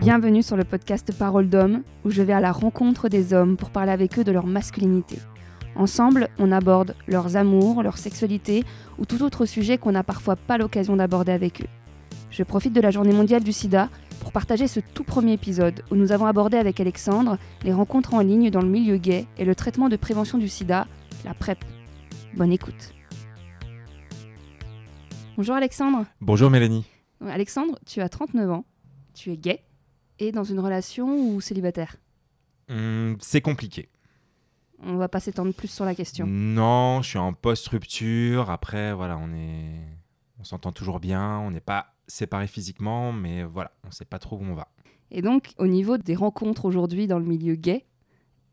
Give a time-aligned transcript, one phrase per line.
[0.00, 3.68] Bienvenue sur le podcast Parole d'homme, où je vais à la rencontre des hommes pour
[3.68, 5.18] parler avec eux de leur masculinité.
[5.76, 8.64] Ensemble, on aborde leurs amours, leur sexualité
[8.96, 11.68] ou tout autre sujet qu'on n'a parfois pas l'occasion d'aborder avec eux.
[12.30, 13.90] Je profite de la journée mondiale du sida
[14.20, 18.20] pour partager ce tout premier épisode où nous avons abordé avec Alexandre les rencontres en
[18.20, 20.86] ligne dans le milieu gay et le traitement de prévention du sida,
[21.26, 21.62] la PrEP.
[22.38, 22.94] Bonne écoute.
[25.36, 26.06] Bonjour Alexandre.
[26.22, 26.86] Bonjour Mélanie.
[27.28, 28.64] Alexandre, tu as 39 ans,
[29.12, 29.60] tu es gay
[30.20, 31.96] et dans une relation ou célibataire
[32.68, 33.88] Hum, c'est compliqué.
[34.82, 36.24] On va pas s'étendre plus sur la question.
[36.28, 38.48] Non, je suis en post-rupture.
[38.48, 39.74] Après, voilà, on est,
[40.38, 41.38] on s'entend toujours bien.
[41.40, 44.68] On n'est pas séparés physiquement, mais voilà, on ne sait pas trop où on va.
[45.10, 47.84] Et donc, au niveau des rencontres aujourd'hui dans le milieu gay,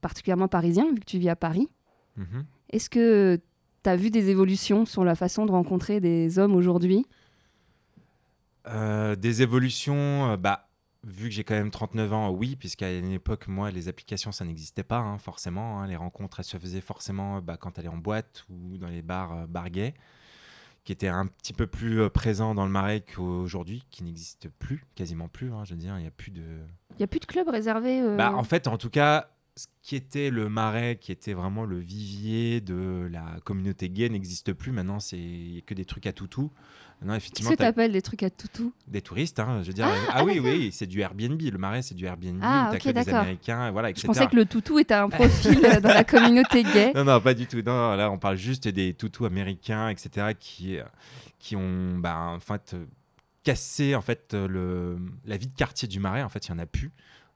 [0.02, 1.70] particulièrement parisien, vu que tu vis à Paris,
[2.18, 2.46] Mhm.
[2.72, 3.40] est-ce que
[3.84, 7.06] tu as vu des évolutions sur la façon de rencontrer des hommes aujourd'hui?
[8.68, 10.67] Euh, des évolutions, euh, bah,
[11.04, 14.46] vu que j'ai quand même 39 ans, oui, puisqu'à une époque, moi, les applications, ça
[14.46, 15.82] n'existait pas, hein, forcément.
[15.82, 15.88] hein.
[15.88, 19.02] Les rencontres, elles se faisaient forcément bah, quand elle est en boîte ou dans les
[19.02, 19.92] bars, euh,
[20.84, 24.86] qui étaient un petit peu plus euh, présents dans le marais qu'aujourd'hui, qui n'existent plus,
[24.96, 25.52] quasiment plus.
[25.52, 26.42] hein, je veux dire, il n'y a plus de.
[26.92, 29.68] Il n'y a plus de club réservé euh, Bah, en fait, en tout cas, ce
[29.82, 34.72] qui était le marais, qui était vraiment le vivier de la communauté gay, n'existe plus.
[34.72, 36.52] Maintenant, c'est que des trucs à toutou.
[37.00, 38.74] Qu'est-ce effectivement, que t'as t'appelles des trucs à toutou?
[38.88, 39.40] Des touristes.
[39.40, 41.40] hein, je veux dire, Ah, ah, ah, oui, oui, c'est du Airbnb.
[41.42, 42.40] Le marais, c'est du Airbnb.
[42.42, 43.16] Ah, où t'as ok, que des d'accord.
[43.16, 44.08] Américains, voilà, Je etc.
[44.08, 46.94] pensais que le toutou était un profil euh, dans la communauté gay.
[46.96, 47.58] Non, non, pas du tout.
[47.58, 50.84] Non, non, là, on parle juste des toutous américains, etc., qui, euh,
[51.40, 52.86] qui ont, bah, en fait, euh,
[53.44, 56.24] cassé en fait euh, le, la vie de quartier du Marais.
[56.24, 56.92] En fait, il y en a plus.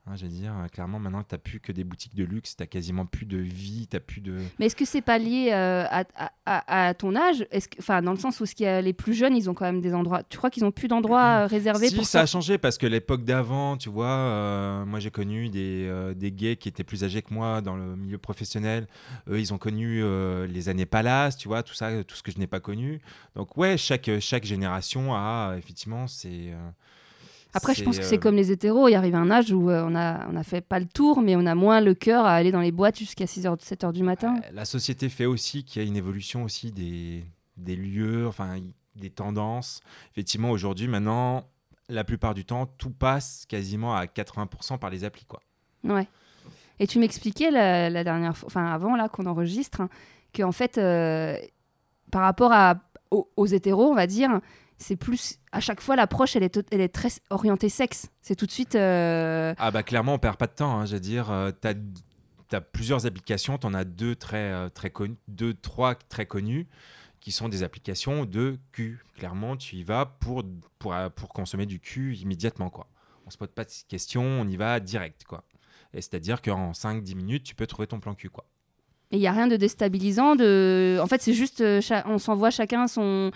[0.07, 2.55] Hein, je veux dire, euh, clairement, maintenant, tu n'as plus que des boutiques de luxe,
[2.57, 4.35] tu quasiment plus de vie, tu plus de.
[4.57, 7.45] Mais est-ce que c'est pas lié euh, à, à- à- à ton âge?
[7.77, 9.93] Enfin, dans le sens où ce a les plus jeunes, ils ont quand même des
[9.93, 10.23] endroits.
[10.23, 12.79] Tu crois qu'ils ont plus d'endroits euh, réservés Si, pour ça a ça changé parce
[12.79, 17.03] que l'époque d'avant, tu vois, euh, moi j'ai connu des, des gays qui étaient plus
[17.03, 18.87] âgés que moi dans le milieu professionnel.
[19.29, 20.01] Eux, ils ont connu
[20.47, 23.01] les années Palace, tu vois, tout ça, tout ce que je n'ai pas connu.
[23.35, 26.53] Donc, ouais, chaque, chaque génération a effectivement ses.
[27.53, 28.87] Euh, Après, je pense que euh, c'est comme les hétéros.
[28.87, 31.35] Il arrive un âge où euh, on a, on a fait pas le tour, mais
[31.35, 34.35] on a moins le cœur à aller dans les boîtes jusqu'à 6h, 7h du matin.
[34.37, 37.25] euh, La société fait aussi qu'il y a une évolution aussi des,
[37.57, 38.57] des lieux, enfin,
[38.95, 39.81] des tendances.
[40.11, 41.45] Effectivement, aujourd'hui, maintenant,
[41.89, 45.41] la plupart du temps, tout passe quasiment à 80% par les applis, quoi.
[45.83, 46.07] Ouais.
[46.79, 49.89] Et tu m'expliquais la, la dernière fois, enfin avant là qu'on enregistre, hein,
[50.33, 51.35] que en fait, euh,
[52.11, 52.75] par rapport à,
[53.11, 54.39] aux, aux hétéros, on va dire,
[54.81, 58.07] c'est plus à chaque fois l'approche, elle est, tot- elle est très orientée sexe.
[58.21, 58.75] C'est tout de suite.
[58.75, 60.79] euh, Ah bah clairement, on perd pas de temps.
[60.79, 61.31] hein, je veux dire,
[61.61, 61.67] tu
[62.55, 66.67] as, plusieurs applications, tu en as deux très, euh, très connues, deux, trois très connues,
[67.21, 68.99] qui sont des applications de cul.
[69.17, 70.43] Clairement, tu y vas pour,
[70.79, 72.69] pour, euh, pour consommer du cul immédiatement.
[72.69, 72.87] Quoi.
[73.25, 75.23] On se pose pas de questions, on y va direct.
[75.25, 75.43] Quoi.
[75.93, 78.29] Et c'est-à-dire qu'en 5-10 minutes, tu peux trouver ton plan cul.
[78.29, 78.45] Quoi.
[79.11, 80.35] Et il n'y a rien de déstabilisant.
[80.35, 80.97] De...
[81.01, 83.31] En fait, c'est juste, euh, on s'envoie chacun son.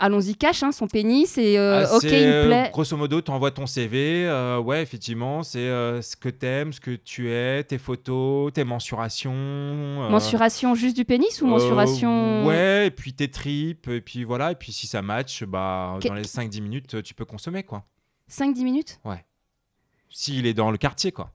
[0.00, 2.70] Allons-y, cache hein, son pénis et euh, Ah, ok, il me euh, plaît.
[2.72, 4.26] grosso modo, tu envoies ton CV.
[4.28, 8.62] euh, ouais, effectivement, c'est euh, ce que t'aimes, ce que tu es, tes photos, tes
[8.62, 9.34] mensurations.
[10.08, 12.46] Mensuration juste du pénis ou mensuration.
[12.46, 16.14] Ouais, et puis tes tripes, et puis voilà, et puis si ça match, bah, dans
[16.14, 17.84] les 5-10 minutes, tu peux consommer, quoi.
[18.30, 19.00] 5-10 minutes
[20.10, 21.32] S'il est dans le quartier, quoi.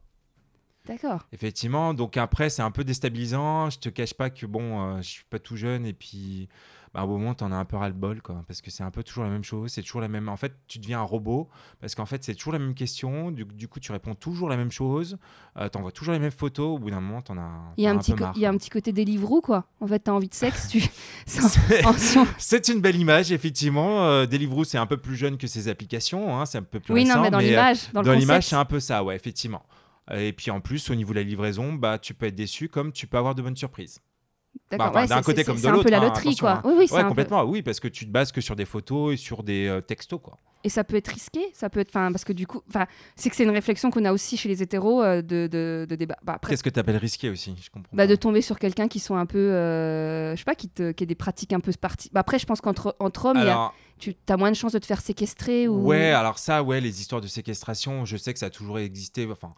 [0.85, 1.27] D'accord.
[1.33, 3.69] Effectivement, donc après, c'est un peu déstabilisant.
[3.69, 6.47] Je te cache pas que, bon, je suis pas tout jeune, et puis,
[6.93, 8.43] bah, au moment, t'en as un peu ras-le-bol, quoi.
[8.47, 10.29] Parce que c'est un peu toujours la même chose, c'est toujours la même.
[10.29, 11.49] En fait, tu deviens un robot,
[11.81, 13.31] parce qu'en fait, c'est toujours la même question.
[13.31, 15.17] Du, du coup, tu réponds toujours la même chose,
[15.57, 16.75] euh, t'envoies toujours les mêmes photos.
[16.75, 17.49] Au bout d'un moment, t'en as.
[17.77, 19.65] Il y, a un petit il y a un petit côté Deliveroo, quoi.
[19.81, 20.83] En fait, t'as envie de sexe, tu.
[22.37, 24.05] C'est- une belle image, effectivement.
[24.05, 26.37] Euh, Deliveroo, c'est un peu plus jeune que ces applications.
[26.39, 27.17] hein, c'est un peu plus Oui, récent.
[27.17, 29.63] non, mais dans euh, l'image, dans, l'image, c'est un peu ça, ouais, effectivement.
[30.11, 32.91] Et puis en plus, au niveau de la livraison, bah, tu peux être déçu comme
[32.91, 33.99] tu peux avoir de bonnes surprises.
[34.71, 36.51] D'accord, Bah, ouais, d'un côté comme de C'est un peu l'autre, la hein, loterie, quoi.
[36.51, 36.61] hein.
[36.65, 38.65] Oui, oui, c'est Ouais, peu- complètement, oui, parce que tu te bases que sur des
[38.65, 40.37] photos et sur des euh, textos, quoi.
[40.65, 42.85] Et ça peut être risqué, ça peut être, enfin, parce que du coup, enfin,
[43.17, 45.95] c'est que c'est une réflexion qu'on a aussi chez les hétéros euh, de, de, de
[45.95, 46.15] débat.
[46.23, 47.91] Bah, après, Qu'est-ce que tu appelles risqué aussi Je comprends.
[47.95, 50.91] bah, de tomber sur quelqu'un qui sont un peu, euh, je sais pas, qui, te,
[50.93, 52.09] qui ait des pratiques un peu parties.
[52.13, 54.79] Bah, après, je pense qu'entre entre hommes, y a- tu as moins de chances de
[54.79, 55.85] te faire séquestrer ou.
[55.85, 59.27] Ouais, alors ça, ouais, les histoires de séquestration, je sais que ça a toujours existé,
[59.29, 59.53] enfin,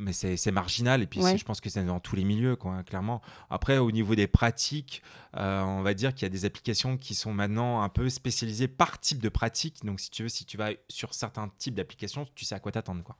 [0.00, 1.36] mais c'est marginal, et puis Ouais.
[1.38, 3.20] je pense que c'est dans tous les milieux, quoi, hein, clairement.
[3.50, 5.02] Après, au niveau des pratiques,
[5.36, 8.66] euh, on va dire qu'il y a des applications qui sont maintenant un peu spécialisées
[8.66, 12.26] par type de pratique, donc si tu veux, si tu vas sur certains types d'applications,
[12.34, 13.16] tu sais à quoi t'attendre, quoi.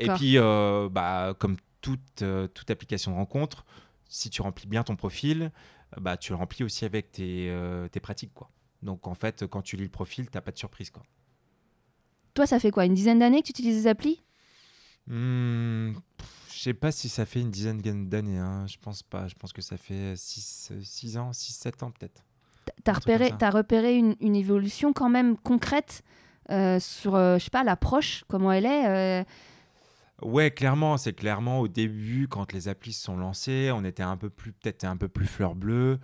[0.00, 3.64] Et puis, euh, bah, comme toute, euh, toute application de rencontre,
[4.08, 5.52] si tu remplis bien ton profil,
[6.00, 7.54] bah, tu le remplis aussi avec tes,
[7.92, 8.50] tes pratiques, quoi.
[8.82, 11.02] Donc en fait, quand tu lis le profil, t'as pas de surprise, quoi.
[12.34, 14.22] Toi, ça fait quoi Une dizaine d'années que tu utilises des applis?
[15.08, 18.38] Pff, je sais pas si ça fait une dizaine d'années.
[18.38, 18.66] Hein.
[18.66, 19.26] Je pense pas.
[19.28, 22.22] Je pense que ça fait 6 ans, 6-7 ans peut-être.
[22.84, 26.02] T'as repéré, t'as repéré une, une évolution quand même concrète
[26.50, 28.86] euh, sur, euh, je sais pas, l'approche, comment elle est.
[28.88, 29.24] euh,
[30.22, 34.16] Ouais, clairement, c'est clairement au début quand les applis se sont lancées, on était un
[34.16, 35.98] peu plus peut-être un peu plus fleur bleue,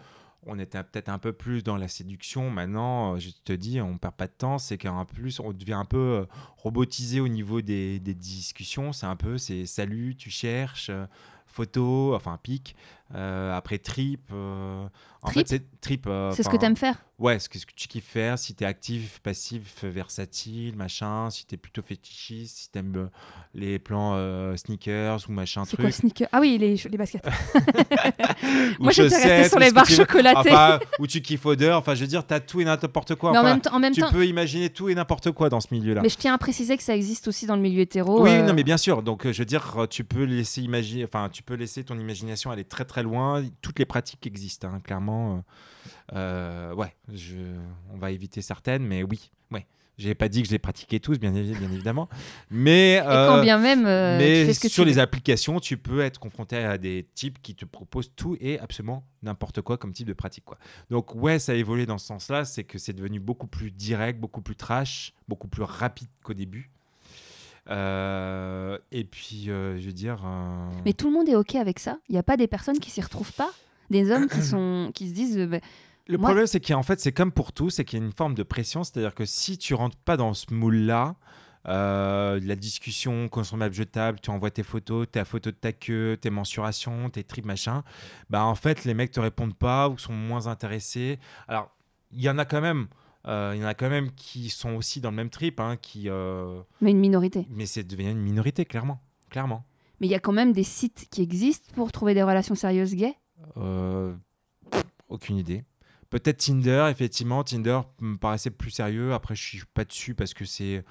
[0.48, 2.50] on était peut-être un peu plus dans la séduction.
[2.50, 5.74] Maintenant, euh, je te dis, on perd pas de temps, c'est qu'en plus on devient
[5.74, 6.24] un peu euh,
[6.56, 8.92] robotisé au niveau des, des discussions.
[8.92, 11.06] C'est un peu, c'est salut, tu cherches, euh,
[11.46, 12.74] photo, enfin pic,
[13.14, 14.20] après trip.
[14.32, 14.87] euh,
[15.20, 16.06] en Trip fait, c'est trip.
[16.06, 16.94] euh, c'est ce que enfin, t'aimes faire.
[17.19, 21.44] Ouais, ce que, ce que tu kiffes faire, si t'es actif, passif, versatile, machin, si
[21.44, 23.06] t'es plutôt fétichiste, si t'aimes euh,
[23.52, 25.81] les plans euh, sneakers ou machin C'est truc.
[25.81, 26.28] quoi le sneaker?
[26.31, 27.25] Ah oui, les, les baskets.
[28.78, 30.50] Moi, j'étais restée sur les barres tu chocolatées.
[31.00, 33.32] Ou tu kiffes odeur, enfin je veux dire, t'as tout et n'importe quoi.
[33.32, 36.02] mais en même, temps- tu peux imaginer tout et n'importe quoi dans ce milieu-là.
[36.02, 38.22] mais je tiens à préciser que ça existe aussi dans le milieu hétéro.
[38.22, 39.02] Oui, euh, non, mais bien sûr.
[39.02, 41.99] Donc, euh, je veux dire, euh, tu peux laisser imaginer, enfin, tu peux laisser ton
[41.99, 43.44] imagination aller très très loin.
[43.62, 45.44] Toutes les pratiques existent, hein, clairement.
[46.14, 47.36] euh, ouais, je,
[47.92, 49.66] on va éviter certaines, mais oui, ouais.
[49.98, 52.08] J'ai pas dit que je les pratiquais tous, bien, évi- bien évidemment,
[52.50, 54.94] mais Et quand euh, bien même, euh, tu mais fais ce que sur tu les
[54.94, 55.00] veux.
[55.02, 59.60] applications, tu peux être confronté à des types qui te proposent tout et absolument n'importe
[59.60, 60.44] quoi comme type de pratique.
[60.44, 60.56] Quoi.
[60.88, 64.20] Donc ouais, ça a évolué dans ce sens-là, c'est que c'est devenu beaucoup plus direct,
[64.20, 66.70] beaucoup plus trash, beaucoup plus rapide qu'au début.
[67.70, 70.22] Euh, et puis, euh, je veux dire...
[70.24, 72.78] euh, Mais tout le monde est OK avec ça Il n'y a pas des personnes
[72.78, 73.50] qui s'y retrouvent pas
[73.90, 75.58] Des hommes qui, sont, qui se disent bah,
[76.06, 78.12] Le Moi- problème, c'est qu'en fait, c'est comme pour tout, c'est qu'il y a une
[78.12, 78.84] forme de pression.
[78.84, 81.16] C'est-à-dire que si tu rentres pas dans ce moule-là,
[81.66, 86.30] euh, la discussion consommable jetable, tu envoies tes photos, ta photo de ta queue, tes
[86.30, 87.82] mensurations, tes tripes, machin,
[88.30, 91.18] bah en fait, les mecs te répondent pas ou sont moins intéressés.
[91.48, 91.70] Alors,
[92.12, 92.86] il y en a quand même.
[93.28, 95.76] Euh, Il y en a quand même qui sont aussi dans le même trip, hein,
[95.80, 97.46] qui, euh, mais une minorité.
[97.50, 99.00] mais c'est devenu une minorité, clairement.
[99.30, 99.64] clairement.
[100.00, 102.94] Mais il y a quand même des sites qui existent pour trouver des relations sérieuses
[102.94, 103.16] gays?
[103.56, 104.14] Euh,
[105.08, 105.64] aucune idée.
[106.10, 107.44] Peut-être Tinder, effectivement.
[107.44, 109.12] Tinder me paraissait plus sérieux.
[109.12, 110.84] Après, je suis pas dessus parce que c'est.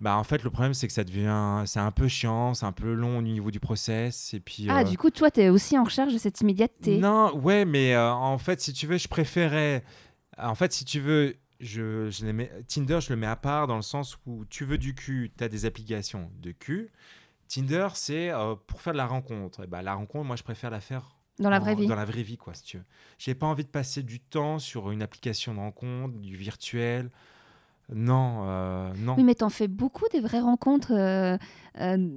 [0.00, 1.62] Bah, en fait, le problème, c'est que ça devient.
[1.66, 4.32] C'est un peu chiant, c'est un peu long au niveau du process.
[4.34, 4.66] Et puis.
[4.70, 6.98] Ah, euh, du coup, toi, tu es aussi en recherche de cette immédiateté?
[6.98, 9.84] Non, ouais, mais euh, en fait, si tu veux, je préférais.
[10.38, 11.36] En fait, si tu veux.
[11.60, 12.50] Je, je les mets...
[12.68, 15.42] Tinder, je le mets à part dans le sens où tu veux du cul, tu
[15.44, 16.90] as des applications de cul.
[17.48, 19.64] Tinder, c'est euh, pour faire de la rencontre.
[19.64, 21.86] Et bah, la rencontre, moi, je préfère la faire Dans la en- vraie vie.
[21.86, 22.84] Dans la vraie vie, quoi, si tu veux.
[23.18, 27.10] J'ai pas envie de passer du temps sur une application de rencontre, du virtuel.
[27.88, 29.14] Non, euh, non.
[29.16, 30.92] Oui, mais t'en fais beaucoup des vraies rencontres.
[30.92, 31.38] euh,
[31.80, 32.08] euh,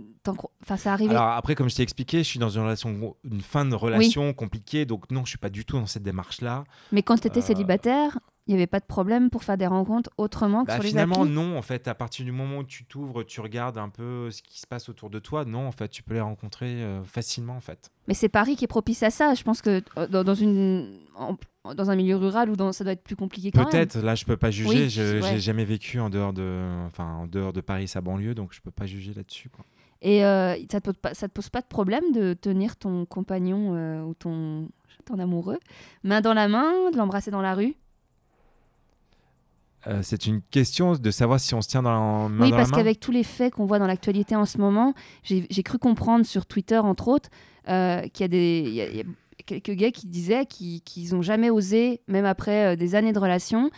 [0.64, 1.12] Enfin, ça arrive.
[1.12, 4.34] Alors après, comme je t'ai expliqué, je suis dans une relation, une fin de relation
[4.34, 6.64] compliquée, donc non, je suis pas du tout dans cette démarche-là.
[6.92, 8.18] Mais quand t'étais euh, célibataire,
[8.50, 10.90] il n'y avait pas de problème pour faire des rencontres autrement que Bah, sur les
[10.90, 11.32] finalement, applis.
[11.32, 11.56] non.
[11.56, 14.60] En fait, à partir du moment où tu t'ouvres, tu regardes un peu ce qui
[14.60, 15.46] se passe autour de toi.
[15.46, 17.92] Non, en fait, tu peux les rencontrer euh, facilement, en fait.
[18.08, 19.36] Mais c'est Paris qui est propice à ça.
[19.36, 21.36] Je pense que euh, dans, dans une, en-
[21.76, 23.70] dans un milieu rural où dans, ça doit être plus compliqué quand.
[23.70, 24.00] Peut-être.
[24.00, 24.70] Là, je peux pas juger.
[24.86, 25.30] Oui, je ouais.
[25.34, 28.62] j'ai jamais vécu en dehors de, enfin, en dehors de Paris, sa banlieue, donc je
[28.62, 29.50] peux pas juger là-dessus.
[29.50, 29.64] quoi.
[30.02, 33.76] Et euh, ça, te pas, ça te pose pas de problème de tenir ton compagnon
[33.76, 34.70] euh, ou ton,
[35.06, 35.60] ton amoureux
[36.04, 37.76] main dans la main, de l'embrasser dans la rue?
[39.88, 41.92] Euh, c'est une question de savoir si on se tient dans
[42.24, 44.58] la main Oui, dans parce qu'avec tous les faits qu'on voit dans l'actualité en ce
[44.58, 47.30] moment, j'ai cru comprendre sur Twitter, entre autres,
[47.70, 49.04] euh, qu'il y a des il y a- il y a
[49.46, 53.72] quelques gays qui disaient qu'ils n'ont jamais osé, même après euh, des années de relation,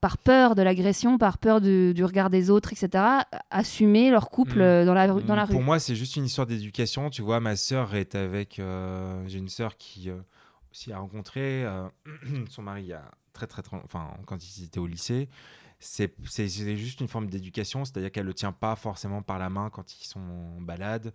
[0.00, 3.04] par peur de l'agression, par peur du, du regard des autres, etc.,
[3.50, 4.84] assumer leur couple Mm.
[4.86, 5.64] dans la, rue- dans la Pour rue.
[5.64, 7.10] moi, c'est juste une histoire d'éducation.
[7.10, 8.60] Tu vois, ma sœur est avec.
[9.26, 10.10] J'ai une sœur qui
[10.72, 11.64] aussi a rencontré
[12.48, 13.62] son mari il y a très très.
[13.84, 15.28] Enfin, quand ils étaient au lycée.
[15.84, 16.14] C'est
[16.76, 20.04] juste une forme d'éducation, c'est-à-dire qu'elle le tient pas forcément par la main quand ils
[20.06, 21.12] sont en balade.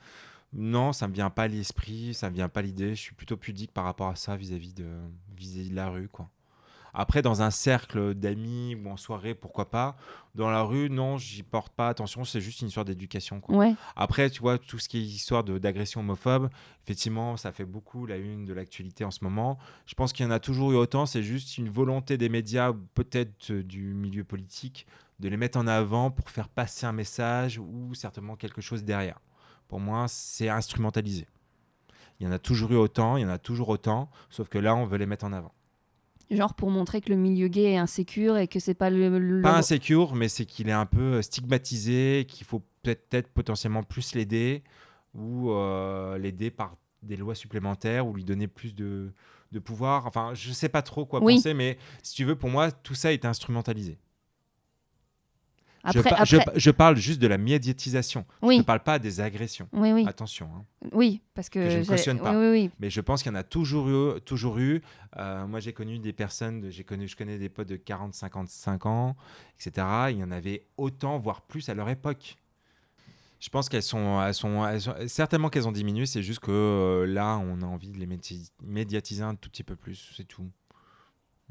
[0.51, 2.89] Non, ça me vient pas à l'esprit, ça me vient pas à l'idée.
[2.95, 4.87] Je suis plutôt pudique par rapport à ça vis-à-vis de,
[5.35, 6.29] vis de la rue, quoi.
[6.99, 9.95] Après, dans un cercle d'amis ou en soirée, pourquoi pas.
[10.33, 12.25] Dans la rue, non, j'y porte pas attention.
[12.25, 13.39] C'est juste une histoire d'éducation.
[13.49, 13.75] Ouais.
[13.95, 16.49] Après, tu vois, tout ce qui est histoire de- d'agression homophobe,
[16.83, 19.59] effectivement, ça fait beaucoup la une de l'actualité en ce moment.
[19.85, 21.05] Je pense qu'il y en a toujours eu autant.
[21.05, 24.87] C'est juste une volonté des médias, peut-être euh, du milieu politique,
[25.19, 29.19] de les mettre en avant pour faire passer un message ou certainement quelque chose derrière.
[29.67, 31.27] Pour moi, c'est instrumentalisé.
[32.19, 34.57] Il y en a toujours eu autant, il y en a toujours autant, sauf que
[34.57, 35.53] là, on veut les mettre en avant.
[36.29, 39.17] Genre pour montrer que le milieu gay est insécure et que c'est pas le.
[39.17, 44.13] le- Pas insécure, mais c'est qu'il est un peu stigmatisé, qu'il faut peut-être potentiellement plus
[44.13, 44.63] l'aider
[45.15, 49.11] ou euh, l'aider par des lois supplémentaires ou lui donner plus de,
[49.53, 50.05] de pouvoir.
[50.05, 51.35] Enfin, je sais pas trop quoi Oui.
[51.35, 53.97] penser, mais si tu veux, pour moi, tout ça est instrumentalisé.
[55.93, 58.25] Je, Après, pa- je- après- je parle juste de la médiatisation.
[58.41, 59.67] Je oui, ne parle pas des agressions.
[59.73, 60.49] oui, oui, Attention.
[60.55, 60.65] hein.
[60.93, 62.33] oui, parce que, Que je ne cautionne pas.
[62.79, 64.19] Mais je pense qu'il y en a toujours eu.
[64.21, 64.81] Toujours eu.
[65.17, 68.13] Euh, moi, j'ai connu des personnes, de- j'ai connu, je connais des potes de 40,
[68.13, 69.15] 55 ans,
[69.59, 69.87] etc.
[70.11, 72.35] Il y en avait autant, voire plus à leur époque.
[73.39, 76.07] Je pense qu'elles sont, elles sont, elles sont- certainement qu'elles ont diminué.
[76.07, 79.63] C'est juste que euh, là, on a envie de les médi- médiatiser un tout petit
[79.63, 80.11] peu plus.
[80.17, 80.49] C'est tout.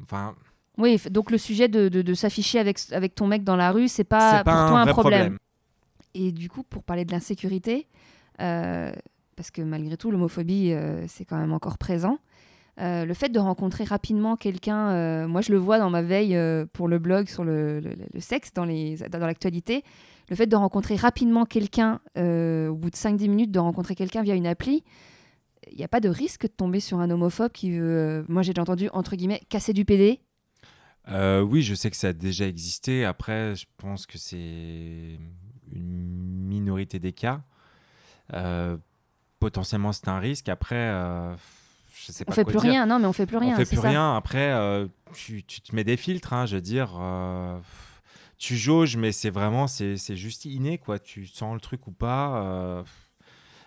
[0.02, 0.34] Enfin,
[0.78, 3.88] Oui, donc le sujet de, de- de s'afficher avec, avec ton mec dans la rue,
[3.88, 5.20] c'est pas, pas pour un toi un problème.
[5.22, 5.38] problème.
[6.14, 7.86] Et du coup, pour parler de l'insécurité,
[8.40, 8.92] euh,
[9.36, 12.18] parce que malgré tout, l'homophobie, euh, c'est quand même encore présent.
[12.78, 16.38] euh, le fait de rencontrer rapidement quelqu'un, moi je le vois dans ma veille
[16.74, 19.82] pour le blog sur le, le- le sexe, dans l'actualité,
[20.28, 24.34] le fait de rencontrer rapidement quelqu'un, au bout de 5-10 minutes, de rencontrer quelqu'un via
[24.34, 24.84] une appli,
[25.72, 28.52] il n'y a pas de risque de tomber sur un homophobe qui veut, moi j'ai
[28.52, 30.20] déjà entendu, entre guillemets, casser du PD.
[31.08, 33.04] Euh, oui, je sais que ça a déjà existé.
[33.04, 35.18] Après, je pense que c'est
[35.72, 37.42] une minorité des cas.
[38.34, 38.76] Euh,
[39.38, 40.48] potentiellement, c'est un risque.
[40.48, 41.34] Après, euh,
[41.94, 42.70] je sais On pas fait quoi plus dire.
[42.70, 43.54] rien, non mais on fait plus rien.
[43.54, 43.88] On fait plus ça.
[43.88, 44.16] rien.
[44.16, 46.32] Après, euh, tu, tu te mets des filtres.
[46.32, 46.90] hein, je veux dire,
[48.38, 50.98] tu jauges, mais c'est vraiment, c'est juste inné, quoi.
[50.98, 52.82] Tu sens le truc ou pas.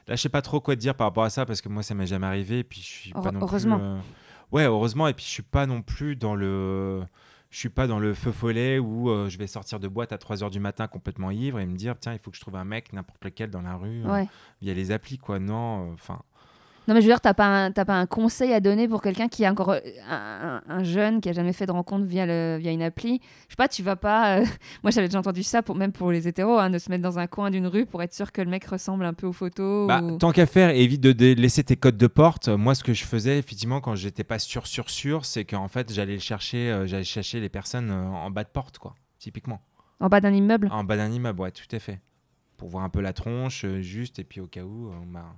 [0.08, 1.84] Là, je sais pas trop quoi te dire par rapport à ça parce que moi,
[1.84, 2.60] ça m'est jamais arrivé.
[2.60, 3.78] Et puis, je suis pas non heureusement.
[3.78, 4.58] plus.
[4.58, 5.08] Ouais, heureusement.
[5.08, 7.04] Et puis, je suis pas non plus dans le.
[7.52, 10.18] Je suis pas dans le feu follet où euh, je vais sortir de boîte à
[10.18, 12.64] 3h du matin complètement ivre et me dire tiens il faut que je trouve un
[12.64, 14.28] mec n'importe lequel dans la rue euh, Ouais.
[14.62, 16.22] via les applis quoi non euh, enfin
[16.90, 19.04] Non, mais je veux dire, t'as pas, un- t'as pas un conseil à donner pour
[19.04, 19.80] quelqu'un qui est encore euh,
[20.10, 23.22] un, un- un jeune, qui a jamais fait de rencontre via, le, via une appli?
[23.48, 24.40] Je sais pas, tu vas pas.
[24.40, 24.46] euh,
[24.84, 27.20] Moi, j'avais déjà entendu ça, pour, même pour les hétéros, hein, de se mettre dans
[27.20, 29.88] un coin d'une rue pour être sûr que le mec ressemble un peu aux photos.
[29.88, 32.48] Bah, ou- Tant qu'à faire, évite de laisser tes codes de porte.
[32.50, 35.94] Moi, ce que je faisais, effectivement, quand j'étais pas sûr, sûr, sûr, c'est qu'en fait,
[35.94, 39.62] j'allais chercher, euh, j'allais chercher les personnes euh, en bas de porte, quoi, typiquement.
[40.00, 40.70] En bas d'un immeuble?
[40.72, 42.02] En bas d'un immeuble, ouais, tout à fait.
[42.58, 45.36] Pour voir un peu la tronche, juste, et puis au cas où, bah,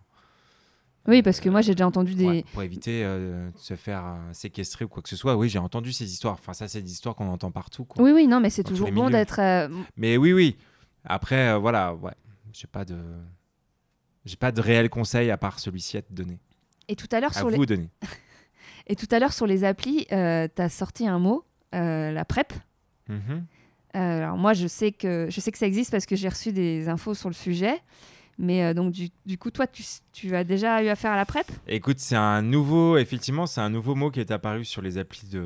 [1.07, 2.25] Oui, parce que moi, j'ai déjà entendu des.
[2.27, 5.35] ouais, pour éviter euh, de se faire euh, séquestrer ou quoi que ce soit.
[5.35, 6.35] Oui, j'ai entendu ces histoires.
[6.35, 8.03] Enfin, ça, c'est des histoires qu'on entend partout, quoi.
[8.03, 9.39] Oui, oui, non, mais c'est toujours les bon d'être.
[9.39, 9.67] euh,
[9.97, 10.57] Mais oui, oui.
[11.03, 12.13] Après, voilà, ouais,
[12.53, 12.97] j'ai pas de,
[14.25, 16.39] j'ai pas de réel conseil à part celui-ci à te donner.
[16.87, 17.57] Et tout à l'heure, sur les...
[17.57, 17.89] vous donner.
[18.87, 22.53] Et tout à l'heure sur les applis, euh, t'as sorti un mot, la PrEP.
[23.07, 23.45] Mhm.
[23.95, 26.51] Euh, alors moi, je sais que je sais que ça existe parce que j'ai reçu
[26.53, 27.77] des infos sur le sujet.
[28.41, 31.25] Mais euh, donc du, du coup, toi, tu, tu as déjà eu affaire à la
[31.25, 31.45] PrEP?
[31.67, 35.27] Écoute, c'est un nouveau, effectivement, c'est un nouveau mot qui est apparu sur les applis
[35.27, 35.39] de,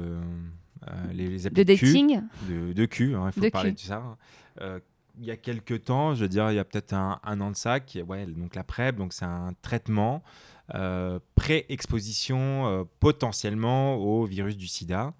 [0.88, 2.22] euh, les, les applis de dating?
[2.50, 4.18] De, de cul, hein, il faut De parler de ça.
[4.62, 4.80] Euh,
[5.20, 7.52] il y a quelques temps, je veux dire, il y a peut-être un, un an
[7.52, 10.24] de ça, qui est, ouais, donc la PrEP, donc c'est un traitement
[11.36, 15.14] pré-exposition potentiellement au virus du sida.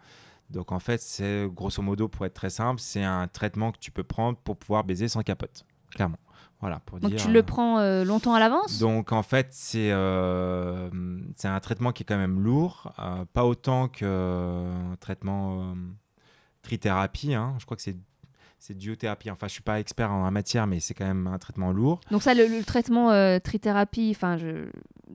[0.50, 3.92] Donc en fait, c'est grosso modo, pour être très simple, c'est un traitement que tu
[3.92, 6.18] peux prendre pour pouvoir baiser sans capote, clairement.
[6.66, 7.22] Voilà, pour Donc dire.
[7.22, 8.80] tu le euh, prends euh, longtemps à l'avance?
[8.80, 10.90] Donc en fait, c'est euh,
[11.44, 15.76] un traitement qui est quand même lourd, euh, pas autant qu'un traitement
[16.64, 17.34] trithérapie.
[17.36, 17.56] hein.
[17.60, 17.98] Je crois que c'est
[18.58, 19.30] c'est duothérapie.
[19.30, 22.00] Enfin, je suis pas expert en la matière, mais c'est quand même un traitement lourd.
[22.10, 24.70] Donc ça, le, le traitement euh, trithérapie, enfin, je...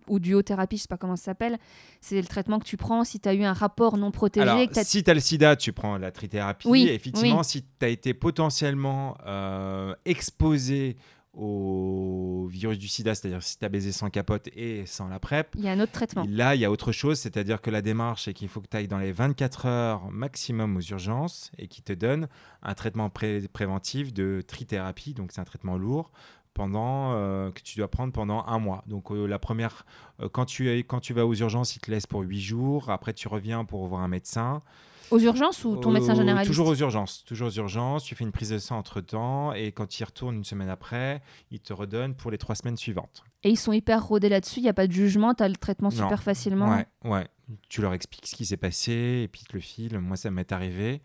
[0.07, 1.59] ou duothérapie, je sais pas comment ça s'appelle,
[2.01, 4.49] c'est le traitement que tu prends si tu as eu un rapport non protégé.
[4.49, 6.69] Alors, que si tu as le sida, tu prends la trithérapie.
[6.69, 7.45] Oui, Effectivement, oui.
[7.45, 10.97] si tu as été potentiellement euh, exposé
[11.33, 15.55] au virus du sida, c'est-à-dire si tu as baisé sans capote et sans la PrEP,
[15.57, 16.25] Il y a un autre traitement.
[16.29, 18.77] Là, il y a autre chose, c'est-à-dire que la démarche, c'est qu'il faut que tu
[18.77, 22.29] ailles dans les 24 heures maximum aux urgences et qui te donne
[22.63, 26.11] un traitement pré- préventif de trithérapie, donc c'est un traitement lourd,
[26.53, 28.83] pendant, euh, que tu dois prendre pendant un mois.
[28.89, 29.87] Donc euh, la première,
[30.21, 33.13] euh, quand, tu quand tu vas aux urgences, il te laisse pour 8 jours, après
[33.15, 34.63] tu reviens pour voir un médecin.
[35.11, 37.25] Aux urgences ou ton médecin généraliste Toujours aux urgences.
[37.25, 38.05] Toujours aux urgences.
[38.05, 40.69] Tu fais une prise de sang entre temps et quand tu y retournes une semaine
[40.69, 43.25] après, il te redonne pour les trois semaines suivantes.
[43.43, 45.57] Et ils sont hyper rodés là-dessus, il n'y a pas de jugement, tu as le
[45.57, 45.97] traitement Non.
[45.97, 46.69] super facilement.
[46.71, 47.27] Ouais, ouais.
[47.69, 49.99] Tu leur expliques ce qui s'est passé et puis ils te le filent.
[49.99, 51.03] Moi, ça m'est arrivé.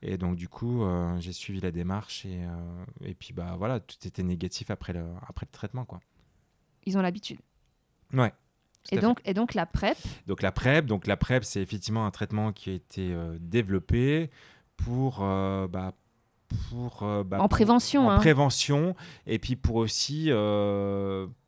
[0.00, 3.78] Et donc, du coup, euh, j'ai suivi la démarche et, euh, et puis, bah voilà,
[3.78, 6.00] tout était négatif après le, après le traitement, quoi.
[6.86, 7.38] Ils ont l'habitude.
[8.12, 8.32] Ouais.
[8.90, 9.96] Et donc, et donc la PrEP,
[10.26, 14.30] Donc la PrEP, donc la PrEP, c'est effectivement un traitement qui a été euh, développé
[14.76, 15.92] pour, euh, bah,
[16.70, 18.16] pour euh, bah, En pour- prévention, en hein.
[18.18, 18.94] prévention,
[19.26, 20.30] et puis pour aussi,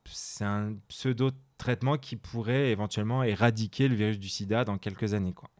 [0.06, 5.32] c'est un pseudo traitement qui pourrait éventuellement éradiquer le virus du SIDA dans quelques années,
[5.32, 5.50] quoi.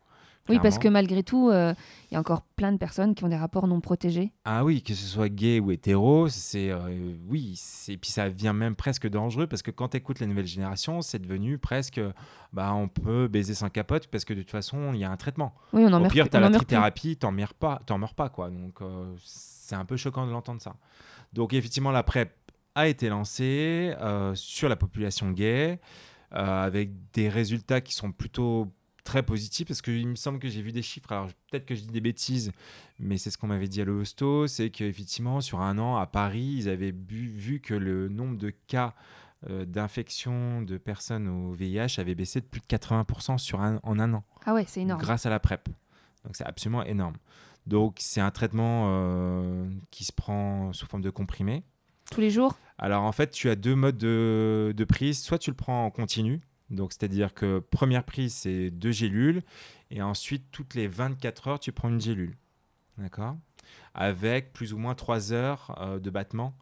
[0.48, 1.74] Oui, parce que malgré tout, euh,
[2.10, 4.32] il y a encore plein de personnes qui ont des rapports non protégés.
[4.44, 8.52] Ah oui, que ce soit gay ou hétéro, c'est euh, oui, et puis ça devient
[8.54, 12.00] même presque dangereux parce que quand tu écoutes la nouvelle génération, c'est devenu presque
[12.52, 15.16] bah on peut baiser sans capote parce que de toute façon, il y a un
[15.16, 15.54] traitement.
[15.72, 18.14] Oui, on en Au meurt, pire, tu as la trithérapie, t'en meurs pas, t'en meurs
[18.14, 18.50] pas quoi.
[18.50, 20.76] Donc euh, c'est un peu choquant de l'entendre ça.
[21.32, 22.32] Donc effectivement, la PrEP
[22.74, 25.80] a été lancée euh, sur la population gay
[26.34, 28.72] euh, avec des résultats qui sont plutôt
[29.04, 31.12] très positifs parce qu'il me semble que j'ai vu des chiffres.
[31.12, 32.50] Alors peut-être que je dis des bêtises,
[32.99, 36.56] mais c'est ce qu'on m'avait dit à l'hosto, c'est qu'effectivement sur un an à Paris,
[36.58, 38.94] ils avaient vu que le nombre de cas
[39.50, 43.99] euh, d'infection de personnes au VIH avait baissé de plus de 80% sur un, en
[43.99, 44.25] un an.
[44.46, 45.00] Ah ouais, c'est énorme.
[45.00, 45.68] Grâce à la PrEP.
[46.25, 47.16] Donc c'est absolument énorme.
[47.66, 51.62] Donc c'est un traitement euh, qui se prend sous forme de comprimé.
[52.11, 52.58] Tous les jours?
[52.78, 55.23] Alors en fait, tu as deux modes de, de prise.
[55.23, 56.40] Soit tu le prends en continu,
[56.71, 59.42] donc c'est-à-dire que première prise, c'est deux gélules,
[59.90, 62.37] et ensuite toutes les 24 heures, tu prends une gélule.
[62.99, 63.37] D'accord?
[63.94, 66.54] Avec plus ou moins 3 heures euh, de battement.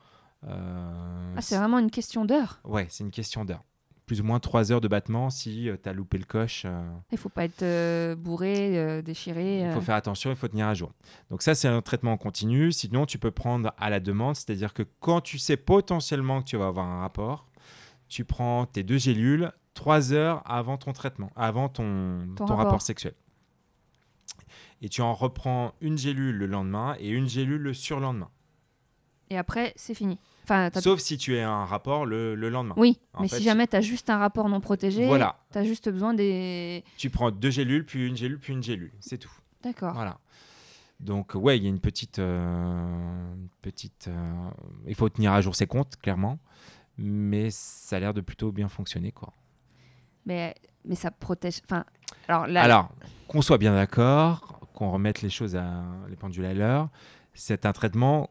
[0.44, 3.62] Euh, ah, c'est vraiment une question d'heure Ouais, c'est une question d'heure
[4.04, 6.66] plus ou moins 3 heures de battement si tu as loupé le coche.
[7.12, 9.60] Il faut pas être bourré, déchiré.
[9.60, 10.92] Il faut faire attention, il faut tenir à jour.
[11.30, 12.72] Donc ça, c'est un traitement continu.
[12.72, 16.58] Sinon, tu peux prendre à la demande, c'est-à-dire que quand tu sais potentiellement que tu
[16.58, 17.46] vas avoir un rapport,
[18.08, 22.64] tu prends tes deux gélules 3 heures avant ton traitement, avant ton, ton, rapport.
[22.64, 23.14] rapport sexuel.
[24.80, 28.30] Et tu en reprends une gélule le lendemain et une gélule le surlendemain.
[29.30, 30.18] Et après, c'est fini.
[30.80, 32.74] Sauf si tu as un rapport le, le lendemain.
[32.76, 35.38] Oui, mais si jamais tu as juste un rapport non protégé, voilà.
[35.52, 36.84] tu as juste besoin des.
[36.98, 38.92] Tu prends deux gélules, puis une gélule, puis une gélule.
[39.00, 39.32] C'est tout.
[39.62, 39.94] D'accord.
[39.94, 40.18] Voilà.
[41.00, 42.18] Donc, ouais, il y a une petite.
[42.18, 44.50] Euh, petite euh,
[44.86, 46.38] il faut tenir à jour ses comptes, clairement.
[46.98, 49.32] Mais ça a l'air de plutôt bien fonctionner, quoi.
[50.26, 51.60] Mais, mais ça protège.
[51.64, 51.84] Enfin,
[52.28, 52.62] alors, là...
[52.62, 52.92] alors
[53.28, 56.88] qu'on soit bien d'accord, qu'on remette les choses à les pendules à l'heure,
[57.34, 58.30] c'est un traitement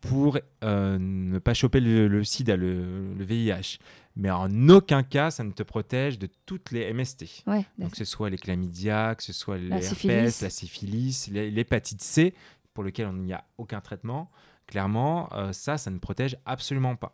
[0.00, 3.78] pour euh, ne pas choper le, sida, le, VIH.
[4.16, 7.44] Mais en aucun cas, ça ne te protège de toutes les MST.
[7.78, 12.02] Donc, que ce soit les chlamydia, que ce soit les la herpès, la syphilis, l'hépatite
[12.02, 12.34] C,
[12.74, 14.30] pour lequel il n'y a aucun traitement.
[14.66, 17.12] Clairement, euh, ça, ça ne protège absolument pas.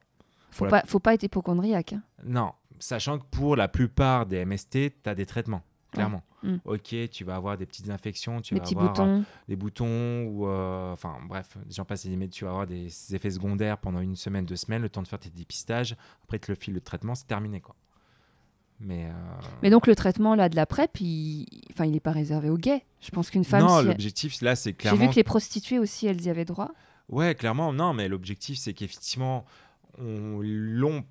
[0.55, 1.95] Faut, pas, faut pas être hypochondriaque.
[1.95, 2.03] Hein.
[2.25, 4.71] Non, sachant que pour la plupart des MST,
[5.03, 5.63] tu as des traitements
[5.95, 6.23] clairement.
[6.43, 6.57] Mm.
[6.65, 9.19] Ok, tu vas avoir des petites infections, tu des vas avoir boutons.
[9.21, 13.31] Euh, des boutons ou euh, enfin bref, j'en passe des tu vas avoir des effets
[13.31, 15.97] secondaires pendant une semaine, deux semaines, le temps de faire tes dépistages.
[16.25, 17.75] Après, tu le files le traitement, c'est terminé quoi.
[18.81, 19.13] Mais, euh,
[19.63, 22.59] Mais donc le traitement là de la PrEP, il, enfin, il n'est pas réservé aux
[22.59, 22.85] gays.
[23.01, 23.65] Je pense qu'une femme.
[23.65, 24.99] Non, l'objectif là, c'est clairement.
[24.99, 26.73] J'ai vu que les prostituées aussi, elles y avaient droit.
[27.09, 29.45] Ouais, clairement, non, mais l'objectif, c'est qu'effectivement,
[29.99, 31.05] on l'ont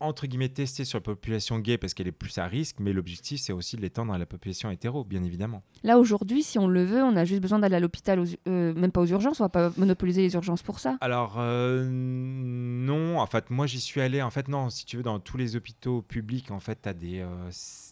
[0.00, 3.40] entre guillemets testé sur la population gay parce qu'elle est plus à risque, mais l'objectif
[3.40, 5.62] c'est aussi de l'étendre à la population hétéro, bien évidemment.
[5.82, 8.92] Là aujourd'hui, si on le veut, on a juste besoin d'aller à l'hôpital, euh, même
[8.92, 10.96] pas aux urgences, on va pas monopoliser les urgences pour ça.
[11.00, 15.02] Alors euh, non, en fait moi j'y suis allé, en fait non, si tu veux
[15.02, 17.50] dans tous les hôpitaux publics, en fait tu as des, euh,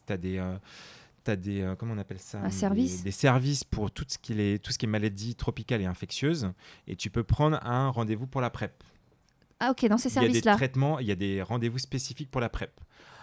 [0.08, 0.38] as des
[1.28, 2.40] as des comment on appelle ça?
[2.40, 5.80] Un service des, services pour tout ce qui est tout ce qui est maladie tropicale
[5.82, 6.52] et infectieuse
[6.86, 8.84] et tu peux prendre un rendez-vous pour la PrEP.
[9.60, 10.40] Ah ok, dans ces services-là.
[10.40, 12.80] Il y a des traitements, il y a des rendez-vous spécifiques pour la PrEP.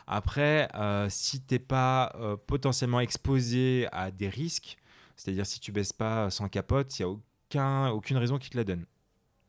[0.07, 4.77] Après, euh, si tu n'es pas euh, potentiellement exposé à des risques,
[5.15, 8.57] c'est-à-dire si tu baisses pas sans capote, il n'y a aucun, aucune raison qui te
[8.57, 8.85] la donne,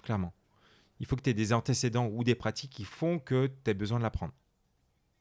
[0.02, 0.32] clairement.
[1.00, 3.74] Il faut que tu aies des antécédents ou des pratiques qui font que tu aies
[3.74, 4.32] besoin de la prendre.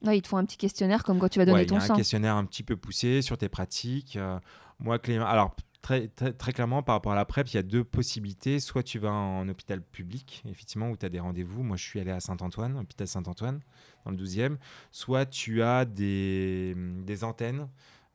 [0.04, 1.86] Ouais, ils te font un petit questionnaire comme quand tu vas donner ton sang.
[1.86, 4.18] Il y a un questionnaire un petit peu poussé sur tes pratiques.
[4.18, 4.38] Euh,
[4.80, 7.84] moi, Clément, alors Très, très, clairement, par rapport à la PrEP, il y a deux
[7.84, 8.62] possibilités.
[8.62, 11.62] Soit tu vas en hôpital public, effectivement, où tu as des rendez-vous.
[11.62, 13.60] Moi, je suis allé à Saint-Antoine, hôpital Saint-Antoine,
[14.06, 14.56] dans le 12e.
[14.92, 17.68] Soit tu as des, des antennes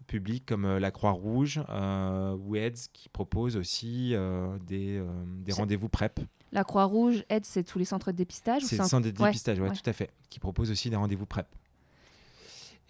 [0.07, 5.53] publiques comme euh, la Croix-Rouge euh, ou AIDS qui proposent aussi euh, des, euh, des
[5.53, 6.21] rendez-vous PrEP.
[6.53, 9.69] La Croix-Rouge, AIDS, c'est tous les centres de dépistage C'est les centres de dépistage, oui,
[9.71, 11.47] tout à fait, qui proposent aussi des rendez-vous PrEP.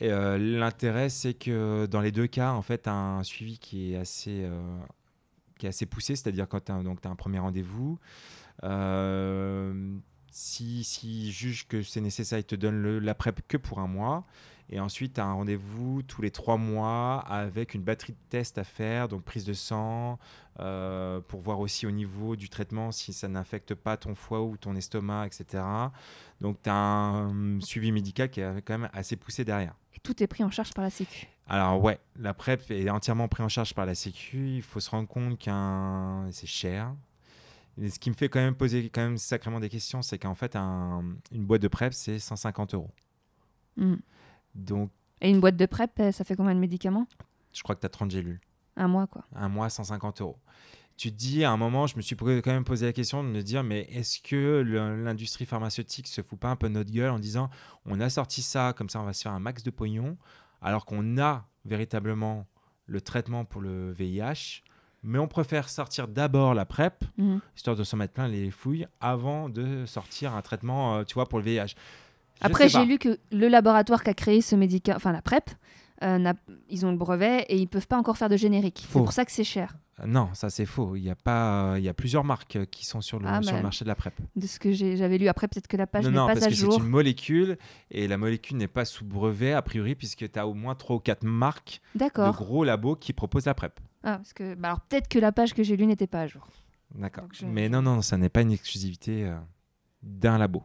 [0.00, 3.96] Et euh, l'intérêt, c'est que dans les deux cas, en fait, un suivi qui est
[3.96, 4.78] assez, euh,
[5.58, 7.98] qui est assez poussé, c'est-à-dire quand tu as, as, un premier rendez-vous,
[8.64, 9.96] euh,
[10.30, 14.24] si, si juge que c'est nécessaire, il te donne la PrEP que pour un mois.
[14.70, 18.58] Et ensuite, tu as un rendez-vous tous les trois mois avec une batterie de tests
[18.58, 20.18] à faire, donc prise de sang,
[20.60, 24.58] euh, pour voir aussi au niveau du traitement si ça n'infecte pas ton foie ou
[24.58, 25.64] ton estomac, etc.
[26.42, 29.74] Donc, tu as un suivi médical qui est quand même assez poussé derrière.
[30.02, 33.42] Tout est pris en charge par la Sécu Alors, ouais, la PrEP est entièrement pris
[33.42, 34.56] en charge par la Sécu.
[34.56, 36.94] Il faut se rendre compte qu'un c'est cher.
[37.80, 40.34] Et ce qui me fait quand même poser quand même sacrément des questions, c'est qu'en
[40.34, 42.90] fait, un, une boîte de PrEP, c'est 150 euros.
[43.76, 43.94] Mmh.
[44.54, 47.06] Donc, Et une boîte de PrEP, ça fait combien de médicaments?
[47.52, 48.40] Je crois que tu as 30 gélules.
[48.76, 49.24] Un mois, quoi.
[49.34, 50.38] Un mois, 150 euros.
[50.98, 53.28] Tu te dis, à un moment, je me suis quand même posé la question de
[53.28, 54.62] me dire, mais est-ce que
[55.04, 57.50] l'industrie pharmaceutique se fout pas un peu de notre gueule en disant,
[57.86, 60.16] on a sorti ça, comme ça on va se faire un max de pognon,
[60.60, 62.46] alors qu'on a véritablement
[62.86, 64.62] le traitement pour le VIH,
[65.04, 67.38] Mais on préfère sortir d'abord la PrEP, Mhm.
[67.56, 71.28] histoire de se mettre plein les fouilles, avant de sortir un traitement, euh, tu vois,
[71.28, 71.68] pour le VIH.
[71.68, 71.74] Je
[72.40, 75.50] Après, j'ai lu que le laboratoire qui a créé ce médicament, enfin la PrEP,
[76.02, 76.32] euh,
[76.68, 78.80] ils ont le brevet et ils peuvent pas encore faire de générique.
[78.88, 79.76] C'est pour ça que c'est cher.
[80.06, 80.94] Non, ça c'est faux.
[80.96, 83.42] Il y a pas, il y a plusieurs marques euh, qui sont sur le, Ah,
[83.42, 84.14] sur bah, le marché de la PrEP.
[84.36, 85.26] De ce que j'avais lu.
[85.28, 86.72] Après, peut-être que la page non, n'est non, pas parce à que jour.
[86.74, 87.58] c'est une molécule
[87.90, 90.96] et la molécule n'est pas sous brevet a priori puisque tu as au moins trois
[90.96, 92.34] ou quatre marques de D'accord.
[92.34, 93.80] gros labos qui proposent la PrEP.
[94.04, 96.26] Ah, parce que, bah alors peut-être que la page que j'ai lue n'était pas à
[96.28, 96.46] jour.
[96.94, 97.24] D'accord.
[97.32, 99.36] Je- Mais non, non, ça n'est pas une exclusivité euh,
[100.02, 100.62] d'un labo.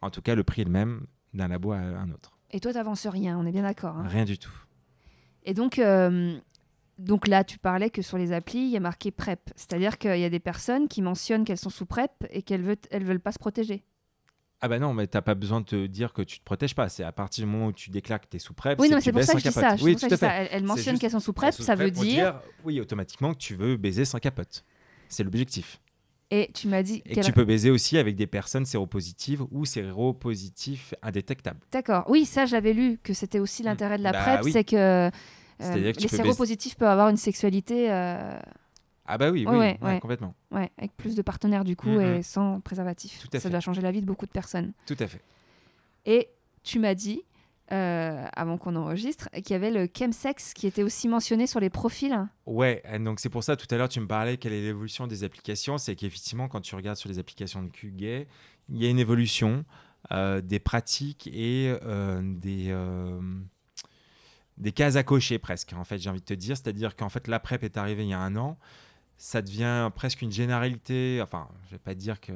[0.00, 2.38] En tout cas, le prix est le même d'un labo à un autre.
[2.52, 3.36] Et toi, t'avances rien.
[3.38, 3.96] On est bien d'accord.
[3.96, 4.06] hein.
[4.06, 4.52] Rien du tout.
[5.44, 6.38] Et donc, euh,
[6.98, 9.50] donc là, tu parlais que sur les applis, il y a marqué PrEP.
[9.56, 12.76] C'est-à-dire qu'il y a des personnes qui mentionnent qu'elles sont sous PrEP et qu'elles veulent,
[12.90, 13.82] elles veulent pas se protéger.
[14.64, 16.88] Ah bah non, mais t'as pas besoin de te dire que tu te protèges pas.
[16.88, 18.98] C'est à partir du moment où tu déclares que tu es sous PrEP, Oui, non,
[19.00, 19.76] c'est pour ça que je dis ça.
[19.76, 20.60] C'est Oui, pour ça tout à fait.
[20.60, 22.40] Mentionnent juste- qu'elles sont sous PrEP, Sous ça veut PrEP pour dire...
[22.64, 24.64] Oui, automatiquement que tu veux baiser sans capote.
[25.08, 25.80] C'est l'objectif.
[26.30, 27.02] Et tu m'as dit...
[27.06, 31.60] Et que tu peux baiser aussi avec des personnes séropositives ou séropositifs indétectables.
[31.72, 32.04] D'accord.
[32.08, 34.52] Oui, ça, j'avais lu que c'était aussi l'intérêt de la Bah PrEP, oui.
[34.52, 35.10] c'est que...
[35.60, 38.38] euh, les séropositifs peuvent avoir une sexualité euh,
[39.06, 40.00] Ah bah oui, oui, ouais, ouais, ouais.
[40.00, 40.34] complètement.
[40.50, 42.00] ouais, avec plus de partenaires du coup Mhm.
[42.18, 43.18] et sans préservatif.
[43.20, 43.50] Tout à ça fait.
[43.50, 44.72] doit changer la vie de beaucoup de personnes.
[44.86, 45.20] Tout à fait.
[46.06, 46.28] Et
[46.62, 47.22] tu m'as dit,
[47.72, 51.70] euh, avant qu'on enregistre, qu'il y avait le chemsex qui était aussi mentionné sur les
[51.70, 52.16] profils.
[52.46, 55.24] Ouais, donc c'est pour ça tout à l'heure tu me parlais quelle est l'évolution des
[55.24, 55.78] applications.
[55.78, 58.26] C'est qu'effectivement quand tu regardes sur les applications de Q gay,
[58.68, 59.64] il y a une évolution
[60.10, 62.74] euh, des pratiques et euh, des,
[64.58, 65.72] des cases à cocher presque.
[65.72, 68.10] En fait, j'ai envie de te dire, c'est-à-dire qu'en fait la PrEP est arrivée il
[68.10, 68.58] y a un an.
[69.18, 71.20] Ça devient presque une généralité.
[71.22, 72.32] Enfin, je vais pas dire que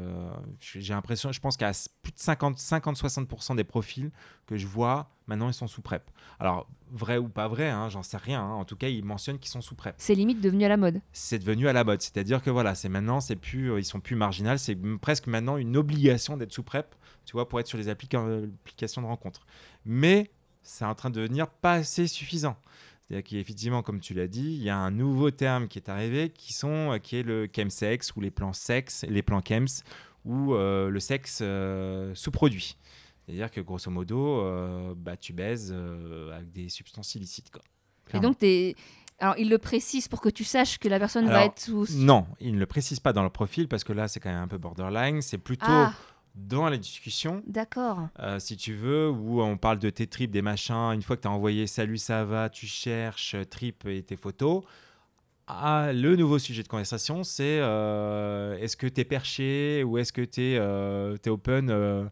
[0.61, 1.33] j'ai l'impression.
[1.33, 4.13] Je pense qu'à plus de 50, 50-60% des profils
[4.47, 6.09] que je vois maintenant ils sont sous PrEP.
[6.39, 8.41] Alors vrai ou pas vrai, hein, j'en sais rien.
[8.41, 8.53] hein.
[8.53, 11.01] En tout cas, ils mentionnent qu'ils sont sous PrEP C'est limite devenu à la mode.
[11.13, 12.01] c'est devenu à la mode.
[12.03, 15.57] C'est-à-dire que voilà, c'est maintenant, c'est plus, euh, ils sont plus marginales, c'est presque maintenant
[15.57, 19.45] une obligation d'être sous PrEP, tu vois, pour être sur les euh, applications de rencontre.
[19.85, 20.31] Mais
[20.67, 22.57] c'est en train de devenir pas assez suffisant.
[23.09, 26.31] C'est-à-dire qu'effectivement, comme tu l'as dit, il y a un nouveau terme qui est arrivé,
[26.31, 29.69] qui sont, euh, qui est le chemsex ou les plans sexe, les plans chems
[30.25, 32.77] ou euh, le sexe euh, sous-produit.
[33.25, 35.73] C'est-à-dire que grosso modo, euh, bah, tu baises
[36.35, 37.51] avec des substances illicites.
[37.51, 37.63] Quoi.
[38.15, 38.75] Et donc, t'es-
[39.19, 41.87] alors il le précise pour que tu saches que la personne va être sous.
[41.95, 44.43] Non, il ne le précise pas dans le profil parce que là, c'est quand même
[44.43, 45.23] un peu borderline.
[45.23, 45.95] C'est plutôt Ah,
[46.37, 48.09] dans les discussions, d'accord.
[48.20, 50.92] euh, si tu veux, où on parle de tes tripes, des machins.
[50.92, 54.16] Une fois que tu as envoyé salut, ça va, tu cherches euh, tripes et tes
[54.16, 54.62] photos.
[55.46, 60.12] Ah, le nouveau sujet de conversation, c'est euh, est-ce que tu es perché ou est-ce
[60.12, 62.11] que tu es, open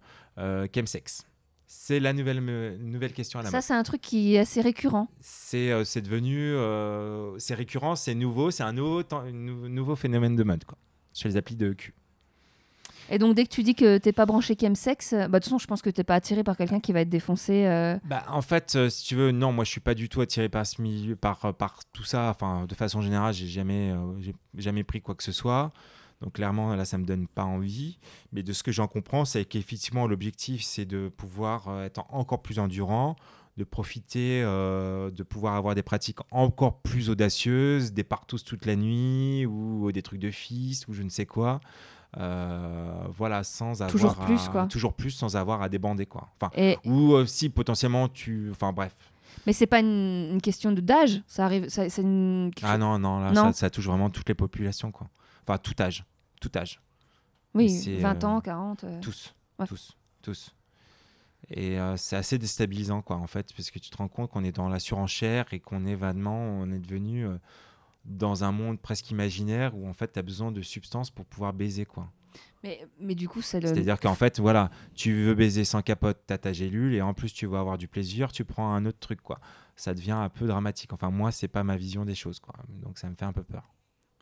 [0.75, 1.27] chemsex?
[1.67, 2.41] C'est la nouvelle,
[2.79, 5.09] nouvelle question à la Ça, c'est un truc qui est assez récurrent.
[5.21, 9.69] C'est euh, c'est devenu, euh, c'est récurrent, c'est nouveau, c'est un nouveau, temps- un nou-
[9.69, 10.79] nouveau phénomène de mode quoi,
[11.13, 11.93] sur les applis de cul.
[13.11, 15.45] Et donc, dès que tu dis que t'es pas branché chemsex, euh, bah, de toute
[15.45, 17.67] façon, je pense que t'es pas attiré par quelqu'un qui va être défoncé.
[17.67, 20.21] euh, Bah, en fait, euh, si tu veux, non, moi je suis pas du tout
[20.21, 22.31] attiré par ce milieu, par, par tout ça.
[22.31, 23.93] Enfin, de façon générale, j'ai jamais,
[24.57, 25.73] jamais pris quoi que ce soit.
[26.23, 27.99] Donc clairement, là, ça me donne pas envie.
[28.33, 32.59] Mais de ce que j'en comprends, c'est qu'effectivement, l'objectif, c'est de pouvoir être encore plus
[32.59, 33.17] endurant,
[33.59, 39.45] de profiter, de pouvoir avoir des pratiques encore plus audacieuses, des partous toute la nuit
[39.45, 41.61] ou des trucs de fils ou je ne sais quoi.
[42.17, 44.67] Euh, voilà, sans avoir Toujours plus, à- quoi.
[44.67, 46.29] toujours plus sans avoir à débander quoi.
[46.41, 46.79] Enfin, Et...
[46.85, 48.49] ou euh, si potentiellement tu.
[48.53, 48.95] Enfin bref.
[49.47, 51.23] Mais c'est pas une, une question de d'âge.
[51.27, 51.69] Ça arrive.
[51.69, 52.51] ça- C'est une.
[52.63, 53.47] Ah non, non, là, Non.
[53.47, 55.09] Ça, ça touche vraiment toutes les populations, quoi.
[55.47, 56.05] Enfin, tout âge.
[56.41, 56.81] Tout âge.
[57.55, 58.85] Oui, c'est, 20 euh, ans, 40.
[58.85, 59.01] euh.
[59.01, 59.35] Tous.
[59.59, 59.67] Ouais.
[59.67, 59.97] Tous.
[60.23, 60.55] Tous.
[61.51, 64.45] Et euh, c'est assez déstabilisant, quoi, en fait, parce que tu te rends compte qu'on
[64.45, 67.37] est dans la surenchère et qu'on est vaguement, on est devenu euh,
[68.05, 71.53] dans un monde presque imaginaire où, en fait, tu as besoin de substances pour pouvoir
[71.53, 72.11] baiser, quoi.
[72.63, 73.69] Mais, mais du coup, c'est le.
[73.69, 77.33] C'est-à-dire qu'en fait, voilà, tu veux baiser sans capote, t'as ta gélule, et en plus
[77.33, 79.39] tu veux avoir du plaisir, tu prends un autre truc, quoi.
[79.77, 80.93] Ça devient un peu dramatique.
[80.95, 82.55] Enfin, moi, c'est pas ma vision des choses, quoi.
[82.69, 83.71] Donc ça me fait un peu peur.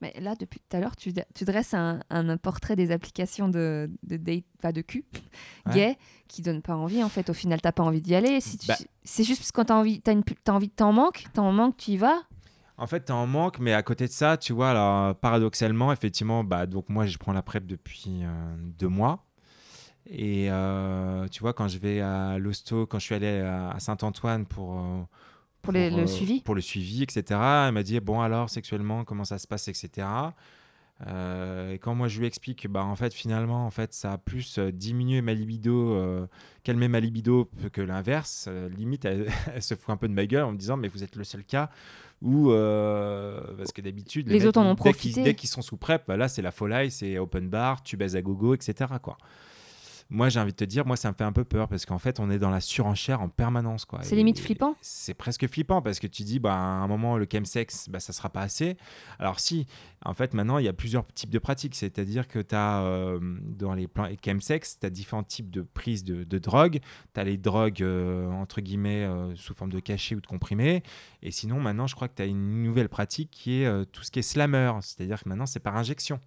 [0.00, 3.88] Mais là, depuis tout à l'heure, tu, tu dresses un, un portrait des applications de,
[4.02, 5.04] de date, pas de cul,
[5.66, 5.74] Ouais.
[5.74, 7.04] gay, qui donne pas envie.
[7.04, 8.40] En fait, au final, t'as pas envie d'y aller.
[8.40, 8.74] Si Bah.
[9.04, 11.76] C'est juste parce que quand t'as envie, t'as une, t'as envie, t'en manques, t'en manques,
[11.76, 12.20] tu y vas.
[12.78, 16.66] En fait, t'en manques, mais à côté de ça, tu vois, alors, paradoxalement, effectivement, bah,
[16.66, 19.24] donc moi, je prends la PrEP depuis euh, deux mois.
[20.06, 24.46] Et euh, tu vois, quand je vais à l'hosto, quand je suis allé à Saint-Antoine
[24.46, 25.02] pour, euh,
[25.60, 26.40] Pour les- le suivi.
[26.40, 27.22] Pour le suivi, etc.
[27.68, 30.06] Elle m'a dit, bon, alors, sexuellement, comment ça se passe, etc.
[31.08, 34.18] Euh, et quand moi je lui explique, bah en fait finalement en fait ça a
[34.18, 36.26] plus euh, diminué ma libido, euh,
[36.62, 38.46] calmé ma libido que l'inverse.
[38.48, 40.88] euh, limite elle, elle se fout un peu de ma gueule en me disant mais
[40.88, 41.70] vous êtes le seul cas
[42.20, 45.22] où parce que d'habitude Les mecs, autres en ont dès profité.
[45.24, 48.14] dès qu'ils sont sous prep, bah là c'est la folie, c'est open bar, tu baises
[48.14, 48.92] à gogo, etc.
[49.02, 49.18] quoi.
[50.12, 51.98] Moi j'ai envie de te dire, moi ça me fait un peu peur parce qu'en
[51.98, 54.00] fait on est dans la surenchère en permanence quoi.
[54.02, 54.76] C'est limite flippant.
[54.82, 58.12] c'est presque flippant parce que tu dis bah à un moment le chemsex bah ça
[58.12, 58.76] sera pas assez.
[59.18, 59.66] Alors si
[60.04, 61.74] en fait maintenant il y a plusieurs types de pratiques.
[61.74, 66.24] C'est-à-dire que tu as dans les plans chemsex tu as différents types de prises de,
[66.24, 66.80] de drogue.
[67.14, 70.82] Tu as les drogues euh, entre guillemets euh, sous forme de cachet ou de comprimés
[71.22, 74.02] et sinon maintenant je crois que tu as une nouvelle pratique qui est euh, tout
[74.02, 74.72] ce qui est slammer.
[74.82, 76.20] C'est-à-dire que maintenant c'est par injection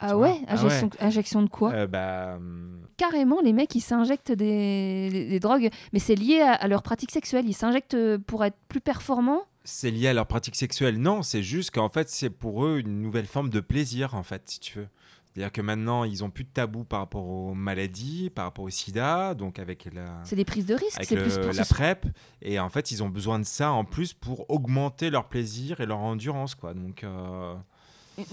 [0.00, 3.80] Ah Tu ouais, Ah injection, injection de quoi Euh, bah hum, Carrément, les mecs, ils
[3.80, 7.46] s'injectent des, des- des drogues, mais c'est lié à, à leur pratique sexuelle.
[7.48, 9.42] Ils s'injectent euh, pour être plus performants.
[9.64, 10.98] c'est lié à leur pratique sexuelle.
[10.98, 14.42] Non, c'est juste qu'en fait, c'est pour eux une nouvelle forme de plaisir, en fait,
[14.46, 14.88] si tu veux.
[15.32, 18.70] C'est-à-dire que maintenant, ils ont plus de tabou par rapport aux maladies, par rapport au
[18.70, 20.98] sida, donc avec la, C'est des prises de risque.
[21.04, 22.06] C'est plus pour la PrEP.
[22.42, 25.86] Et en fait, ils ont besoin de ça en plus pour augmenter leur plaisir et
[25.86, 26.74] leur endurance, quoi.
[26.74, 27.54] Donc, euh,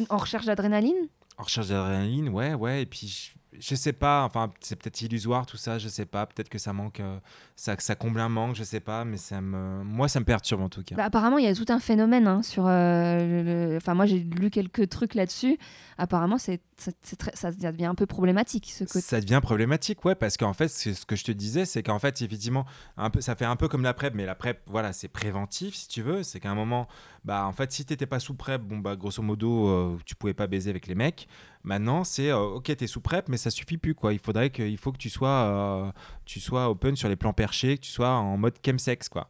[0.09, 1.07] en recherche d'adrénaline.
[1.37, 2.81] En recherche d'adrénaline, ouais, ouais.
[2.81, 6.25] Et puis, je, sais pas, enfin, c'est peut-être illusoire tout ça, je sais pas.
[6.25, 7.17] Peut-être que ça manque, euh,
[7.55, 9.05] ça, ça comble un manque, je sais pas.
[9.05, 10.95] Mais ça me, moi, ça me perturbe en tout cas.
[10.95, 12.65] Bah, apparemment, il y a tout un phénomène hein, sur.
[12.67, 15.57] euh, le- Enfin, moi, j'ai lu quelques trucs là-dessus.
[15.97, 19.01] Apparemment, c'est, c'est- c'est très- ça devient un peu problématique ce côté.
[19.01, 21.97] Ça devient problématique, ouais, parce qu'en fait, c'est ce que je te disais, c'est qu'en
[21.99, 22.65] fait, effectivement,
[22.97, 25.73] un peu, ça fait un peu comme la PrEP, mais la PrEP, voilà, c'est préventif,
[25.75, 26.21] si tu veux.
[26.23, 26.87] C'est qu'à un moment,
[27.25, 30.33] bah, en fait, si t'étais pas sous PrEP, bon, bah, grosso modo, euh, tu pouvais
[30.35, 31.27] pas baiser avec les mecs.
[31.67, 34.13] Maintenant, c'est, euh, ok, t'es sous PrEP, mais ça suffit plus, quoi.
[34.13, 35.91] Il faudrait que, il faut que tu sois, euh,
[36.23, 39.27] tu sois open sur les plans perchés, que tu sois en mode chemsex, quoi.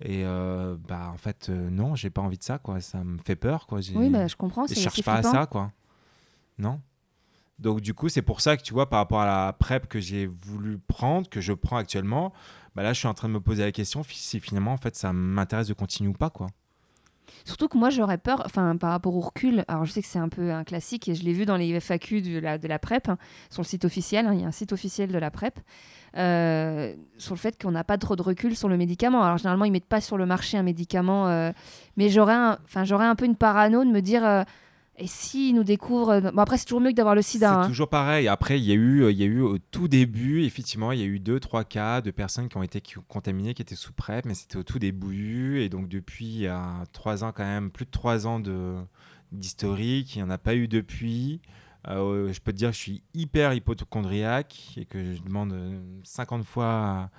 [0.00, 2.80] Et euh, bah, en fait, non, j'ai pas envie de ça, quoi.
[2.80, 3.78] Ça me fait peur, quoi.
[3.94, 4.66] Oui, bah, je comprends.
[4.66, 5.70] je cherche pas à ça, quoi.
[6.58, 6.80] Non.
[7.60, 10.00] Donc, du coup, c'est pour ça que tu vois, par rapport à la PrEP que
[10.00, 12.32] j'ai voulu prendre, que je prends actuellement,
[12.74, 14.96] bah là, je suis en train de me poser la question si finalement, en fait,
[14.96, 16.48] ça m'intéresse de continuer ou pas, quoi.
[17.44, 19.64] Surtout que moi, j'aurais peur, enfin, par rapport au recul.
[19.68, 21.80] Alors, je sais que c'est un peu un classique et je l'ai vu dans les
[21.80, 23.18] FAQ de la, PrEP, hein,
[23.50, 24.26] sur le site officiel.
[24.26, 25.58] hein, il y a un site officiel de la PrEP.
[26.16, 29.22] euh, sur le fait qu'on n'a pas trop de recul sur le médicament.
[29.22, 31.28] Alors, généralement, ils mettent pas sur le marché un médicament.
[31.28, 31.52] euh,
[31.96, 34.44] mais j'aurais un, un peu une parano de me dire.
[34.98, 36.10] Euh, et s'ils nous découvrent.
[36.10, 37.48] euh, Bon, après, c'est toujours mieux que d'avoir le sida.
[37.50, 37.68] C'est hein.
[37.68, 38.28] toujours pareil.
[38.28, 41.00] Après, il y, a eu, euh, il y a eu au tout début, effectivement, il
[41.00, 43.92] y a eu deux, trois cas de personnes qui ont été contaminées, qui étaient sous
[43.92, 45.60] PrEP, mais c'était au tout début.
[45.60, 48.76] Et donc, depuis il y a trois ans, quand même, plus de trois ans de-
[49.32, 51.40] d'historique, il n'y en a pas eu depuis.
[51.88, 55.80] Euh, je peux te dire que je suis hyper hypochondriaque et que je demande euh,
[56.04, 57.10] 50 fois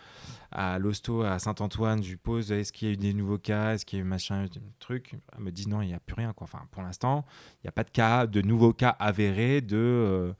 [0.51, 3.37] à, à l'hosto à Saint-Antoine, je lui pose est-ce qu'il y a eu des nouveaux
[3.37, 4.45] cas, est-ce qu'il y a eu machin,
[4.79, 5.15] truc.
[5.35, 6.33] Elle me dit non, il n'y a plus rien.
[6.37, 7.25] Enfin, pour l'instant,
[7.55, 10.33] il n'y a pas de cas, de nouveaux cas avérés de, euh,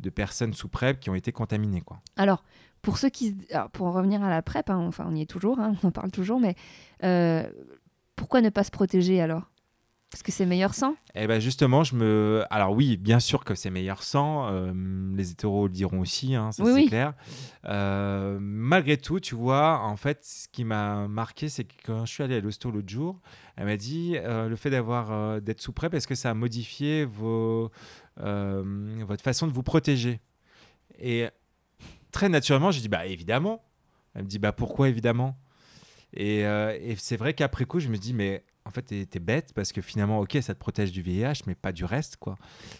[0.00, 1.82] de personnes sous PrEP qui ont été contaminées.
[2.16, 2.44] Alors,
[2.82, 3.36] pour ceux qui.
[3.72, 5.92] pour en revenir à la PrEP, hein, enfin, on y est toujours, hein, on en
[5.92, 6.56] parle toujours, mais
[7.04, 7.48] euh,
[8.16, 9.51] pourquoi ne pas se protéger alors?
[10.12, 12.44] Parce que c'est meilleur sans Et ben justement, je me.
[12.50, 14.52] Alors oui, bien sûr que c'est meilleur sans.
[14.52, 14.70] euh,
[15.16, 16.86] les hétéros le diront aussi, hein, ça Oui, c'est oui.
[16.88, 17.14] clair.
[17.64, 22.12] Euh, malgré tout, tu vois, en fait, ce qui m'a marqué, c'est que quand je
[22.12, 23.20] suis allé à l'hosto l'autre jour,
[23.56, 26.34] elle m'a dit euh, le fait d'avoir euh, d'être sous PrEP, est-ce que ça a
[26.34, 27.70] modifié vos,
[28.18, 30.20] votre façon de vous protéger
[30.98, 31.26] Et
[32.10, 33.64] très naturellement, j'ai dit bah évidemment.
[34.14, 35.38] Elle me dit bah pourquoi évidemment?
[36.12, 39.18] Et, euh, et c'est vrai qu'après coup, je me dis mais en fait, t'es t'es
[39.18, 42.36] bête parce que finalement, ok, ça te protège du VIH, mais pas du reste, quoi.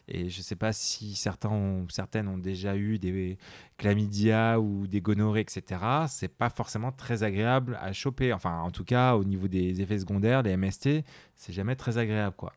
[0.08, 3.36] Et je sais pas si certains ont, certaines ont déjà eu des
[3.78, 5.80] chlamydia ou des gonorrhées, etc.
[6.08, 8.32] C'est pas forcément très agréable à choper.
[8.32, 12.36] Enfin, en tout cas, au niveau des effets secondaires, les MST, c'est jamais très agréable,
[12.36, 12.52] quoi.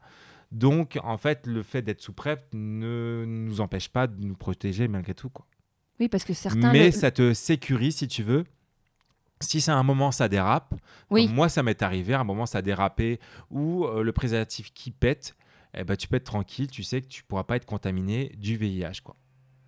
[0.51, 4.87] Donc, en fait, le fait d'être sous PrEP ne nous empêche pas de nous protéger
[4.87, 5.45] malgré tout, quoi.
[5.99, 6.71] Oui, parce que certains.
[6.71, 8.43] Mais le- ça te sécurise, si tu veux.
[9.45, 10.73] Si c'est un moment ça dérape,
[11.09, 11.27] Oui.
[11.27, 13.19] moi ça m'est arrivé, à un moment ça a dérapé,
[13.51, 15.35] ou euh, le préservatif qui pète,
[15.77, 18.57] eh ben, tu peux être tranquille, tu sais que tu pourras pas être contaminé du
[18.57, 19.01] VIH.
[19.03, 19.15] Quoi.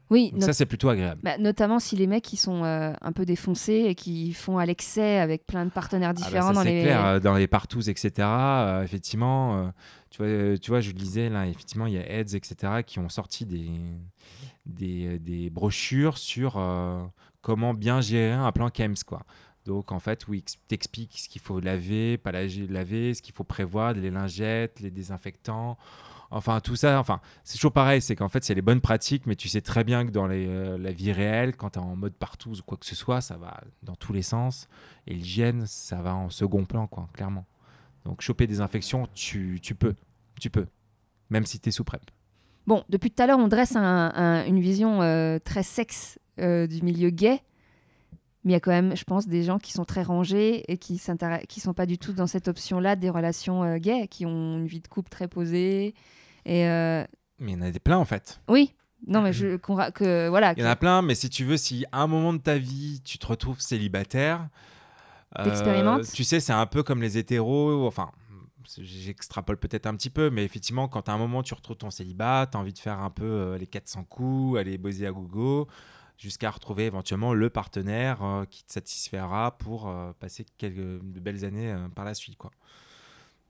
[0.09, 1.19] Oui, Donc ça c'est plutôt agréable.
[1.21, 4.65] bah, notamment si les mecs qui sont euh, un peu défoncés et qui font à
[4.65, 6.81] l'excès avec plein de partenaires Ah bah, différents ça, dans c'est les.
[6.83, 8.11] clair, euh, dans les partous, etc.
[8.19, 9.67] euh, effectivement, euh,
[10.09, 12.99] tu, vois, tu vois, je le disais, là, effectivement, il y a AIDS, etc., qui
[12.99, 13.69] ont sorti des,
[14.65, 16.57] des, des brochures sur
[17.41, 19.23] comment bien gérer un plan KEMS, quoi.
[19.67, 23.43] Donc, en fait, oui, t'expliques ce qu'il faut laver, pas la- laver, ce qu'il faut
[23.43, 25.77] prévoir, les lingettes, les désinfectants,
[26.31, 26.99] enfin, tout ça.
[26.99, 29.83] Enfin, c'est toujours pareil, c'est qu'en fait, c'est les bonnes pratiques, mais tu sais très
[29.83, 32.77] bien que dans euh, la vie réelle, quand tu es en mode partout ou quoi
[32.77, 34.69] que ce soit, ça va dans tous les sens.
[35.05, 37.45] Et l'hygiène, ça va en second plan, quoi, clairement.
[38.05, 39.95] Donc, choper des infections, tu, peux.
[40.39, 40.67] Tu peux.
[41.29, 42.09] Même si tu es sous PrEP.
[42.67, 46.67] Bon, depuis tout à l'heure, on dresse un- un- une vision euh, très sexe euh,
[46.67, 47.41] du milieu gay.
[48.47, 50.77] Mais il y a quand même, je pense, des gens qui sont très rangés et
[50.77, 54.59] qui ne sont pas du tout dans cette option-là des relations euh, gays, qui ont
[54.59, 55.93] une vie de couple très posée.
[56.45, 57.03] Et euh,
[57.39, 58.39] Mais il y en a des plein en fait.
[58.47, 58.73] oui,
[59.05, 60.53] non, mais je, que voilà.
[60.55, 62.57] Il y en a plein, mais si tu veux, si à un moment de ta
[62.57, 64.47] vie, tu te retrouves célibataire,
[65.37, 68.11] euh, tu sais, c'est un peu comme les hétéros, enfin,
[68.77, 72.47] j'extrapole peut-être un petit peu, mais effectivement, quand à un moment tu retrouves ton célibat,
[72.49, 75.67] tu as envie de faire un peu euh, les 400 coups, aller baiser à gogo,
[76.17, 81.45] jusqu'à retrouver éventuellement le partenaire euh, qui te satisfera pour euh, passer quelques de belles
[81.45, 82.51] années euh, par la suite, quoi.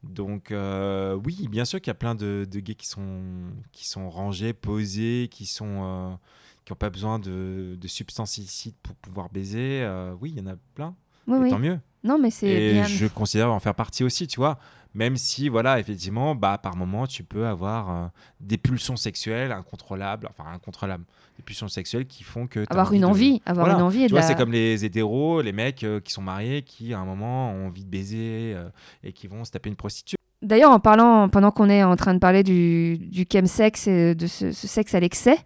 [0.04, 4.10] Donc oui, bien sûr qu'il y a plein de, de gays qui sont, qui sont
[4.10, 6.20] rangés, posés, qui sont
[6.64, 9.86] qui n'ont pas besoin de, de substances illicites pour pouvoir baiser.
[10.22, 10.96] Oui, il y en a plein.
[11.26, 11.50] Oui, et oui.
[11.50, 11.80] tant mieux.
[12.04, 12.84] Non, mais c'est Et bien.
[12.86, 14.60] je considère en faire partie aussi, tu vois.
[14.98, 18.08] Même si, voilà, effectivement, bah, par moment, tu peux avoir euh,
[18.40, 21.04] des pulsions sexuelles incontrôlables, enfin incontrôlables,
[21.38, 23.80] des pulsions sexuelles qui font que Avoir une de- envie, avoir Voilà.
[23.80, 26.24] une envie Tu de vois, la- c'est comme les hétéros, les mecs euh, qui sont
[26.24, 28.70] mariés, qui à un moment ont envie de baiser euh,
[29.04, 30.18] et qui vont se taper une prostituée.
[30.42, 34.26] D'ailleurs, en parlant, pendant qu'on est en train de parler du, du chemsex et de
[34.26, 35.38] ce, ce sexe à l'excès,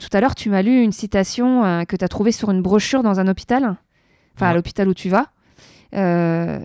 [0.00, 3.02] tout à l'heure, tu m'as lu une citation que tu as trouvée sur une brochure
[3.04, 3.76] dans un hôpital,
[4.36, 5.26] enfin à l'hôpital où tu vas,
[5.94, 6.58] euh,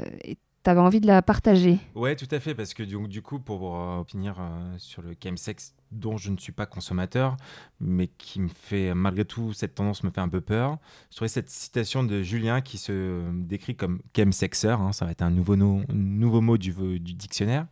[0.63, 1.79] tu avais envie de la partager.
[1.95, 5.15] Ouais, tout à fait, parce que du, du coup, pour euh, finir euh, sur le
[5.21, 7.35] chemsex, dont je ne suis pas consommateur,
[7.79, 10.77] mais qui me fait, malgré tout, cette tendance me fait un peu peur,
[11.09, 15.21] je trouvais cette citation de Julien qui se décrit comme chemsexeur, hein, ça va être
[15.23, 17.65] un nouveau, no- nouveau mot du, du dictionnaire.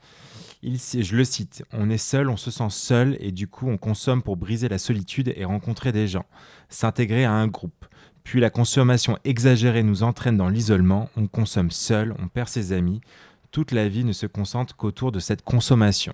[0.61, 3.77] Il, je le cite, on est seul, on se sent seul, et du coup, on
[3.77, 6.25] consomme pour briser la solitude et rencontrer des gens,
[6.67, 7.85] s'intégrer à un groupe.
[8.23, 13.01] Puis la consommation exagérée nous entraîne dans l'isolement, on consomme seul, on perd ses amis,
[13.51, 16.13] toute la vie ne se concentre qu'autour de cette consommation.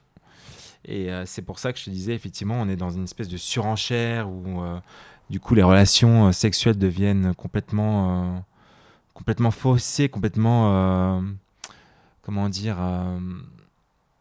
[0.86, 3.28] Et euh, c'est pour ça que je te disais, effectivement, on est dans une espèce
[3.28, 4.78] de surenchère où, euh,
[5.30, 8.40] du coup, les relations euh, sexuelles deviennent complètement, euh,
[9.14, 11.22] complètement faussées, complètement,
[12.22, 13.18] comment dire, euh,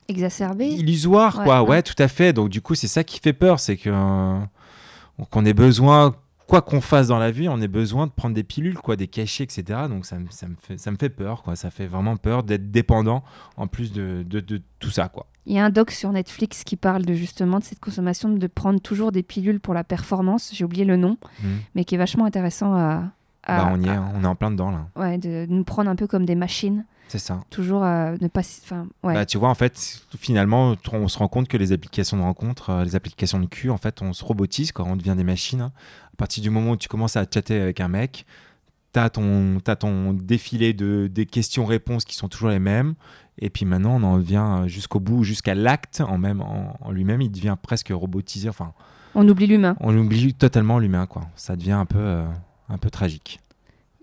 [0.09, 1.63] Exacerbé illusoires, Ouais, quoi.
[1.63, 1.69] ouais.
[1.71, 2.33] Ouais, tout à fait.
[2.33, 3.91] Donc, du coup, c'est ça qui fait peur, c'est que
[5.31, 6.15] qu'on ait besoin,
[6.47, 9.09] quoi qu'on fasse dans la vie, on ait besoin de prendre des pilules, quoi, des
[9.09, 9.65] cachets, etc.
[9.89, 11.57] Donc, ça, me- ça me fait, ça me fait peur, quoi.
[11.57, 13.23] Ça fait vraiment peur d'être dépendant
[13.57, 15.27] en plus de, de, de tout ça, quoi.
[15.47, 18.47] Il y a un doc sur Netflix qui parle de justement de cette consommation de
[18.47, 21.51] prendre toujours des pilules pour la performance, j'ai oublié le nom, Mhm.
[21.75, 23.05] mais qui est vachement intéressant à...
[23.43, 24.87] à- bah, on y est, à- hein, on est en plein dedans, là.
[24.97, 27.41] ouais, de nous prendre un peu comme des machines, C'est ça.
[27.51, 28.41] toujours à ne pas...
[28.41, 29.15] Enfin, ouais.
[29.15, 32.71] Bah, tu vois, en fait, finalement, on se rend compte que les applications de rencontre,
[32.71, 35.61] euh, les applications de cul, en fait, on se robotise quand on devient des machines.
[35.61, 35.73] hein.
[36.13, 38.25] À partir du moment où tu commences à chatter avec un mec,
[38.93, 42.95] t'as ton, t'as ton défilé de des questions-réponses qui sont toujours les mêmes.
[43.39, 47.21] Et puis maintenant, on en vient jusqu'au bout, jusqu'à l'acte en, même, en, en lui-même,
[47.21, 48.49] il devient presque robotisé.
[48.49, 48.73] Enfin,
[49.17, 49.77] On oublie l'humain.
[49.81, 51.23] on oublie totalement l'humain, quoi.
[51.37, 52.25] Ça devient un peu, euh,
[52.69, 53.41] un peu tragique.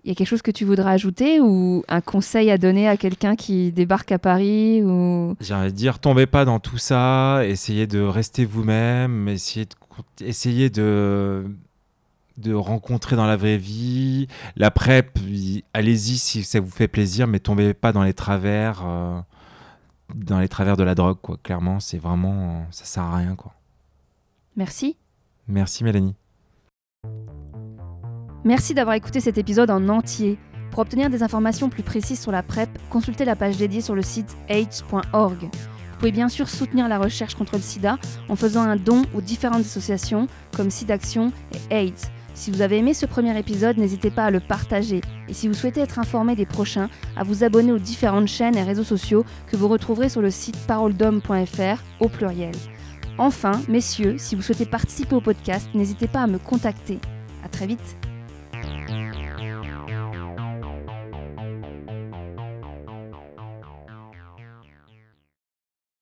[0.04, 2.96] Il y a quelque chose que tu voudrais ajouter ou un conseil à donner à
[2.96, 7.42] quelqu'un qui débarque à Paris ou J'ai envie de dire, tombez pas dans tout ça,
[7.46, 11.44] essayez de rester vous-même, essayez de, essayez de,
[12.38, 14.26] de rencontrer dans la vraie vie.
[14.56, 15.20] La PrEP,
[15.72, 19.20] allez-y si ça vous fait plaisir, mais tombez pas dans les travers, euh,
[20.16, 21.38] dans les travers de la drogue, quoi.
[21.42, 23.54] Clairement, c'est vraiment, ça sert à rien, quoi.
[24.56, 24.96] Merci.
[25.46, 26.14] Merci Mélanie.
[28.44, 30.36] Merci d'avoir écouté cet épisode en entier.
[30.72, 34.02] Pour obtenir des informations plus précises sur la PrEP, consultez la page dédiée sur le
[34.02, 35.42] site aids.org.
[35.42, 39.20] Vous pouvez bien sûr soutenir la recherche contre le sida en faisant un don aux
[39.20, 40.26] différentes associations
[40.56, 41.30] comme SIDAction
[41.70, 42.10] et AIDS.
[42.34, 45.02] Si vous avez aimé ce premier épisode, n'hésitez pas à le partager.
[45.28, 48.64] Et si vous souhaitez être informé des prochains, à vous abonner aux différentes chaînes et
[48.64, 52.54] réseaux sociaux que vous retrouverez sur le site paroledhomme.fr au pluriel.
[53.18, 56.98] Enfin, messieurs, si vous souhaitez participer au podcast, n'hésitez pas à me contacter.
[57.44, 57.96] À très vite.
[58.62, 59.21] Bye.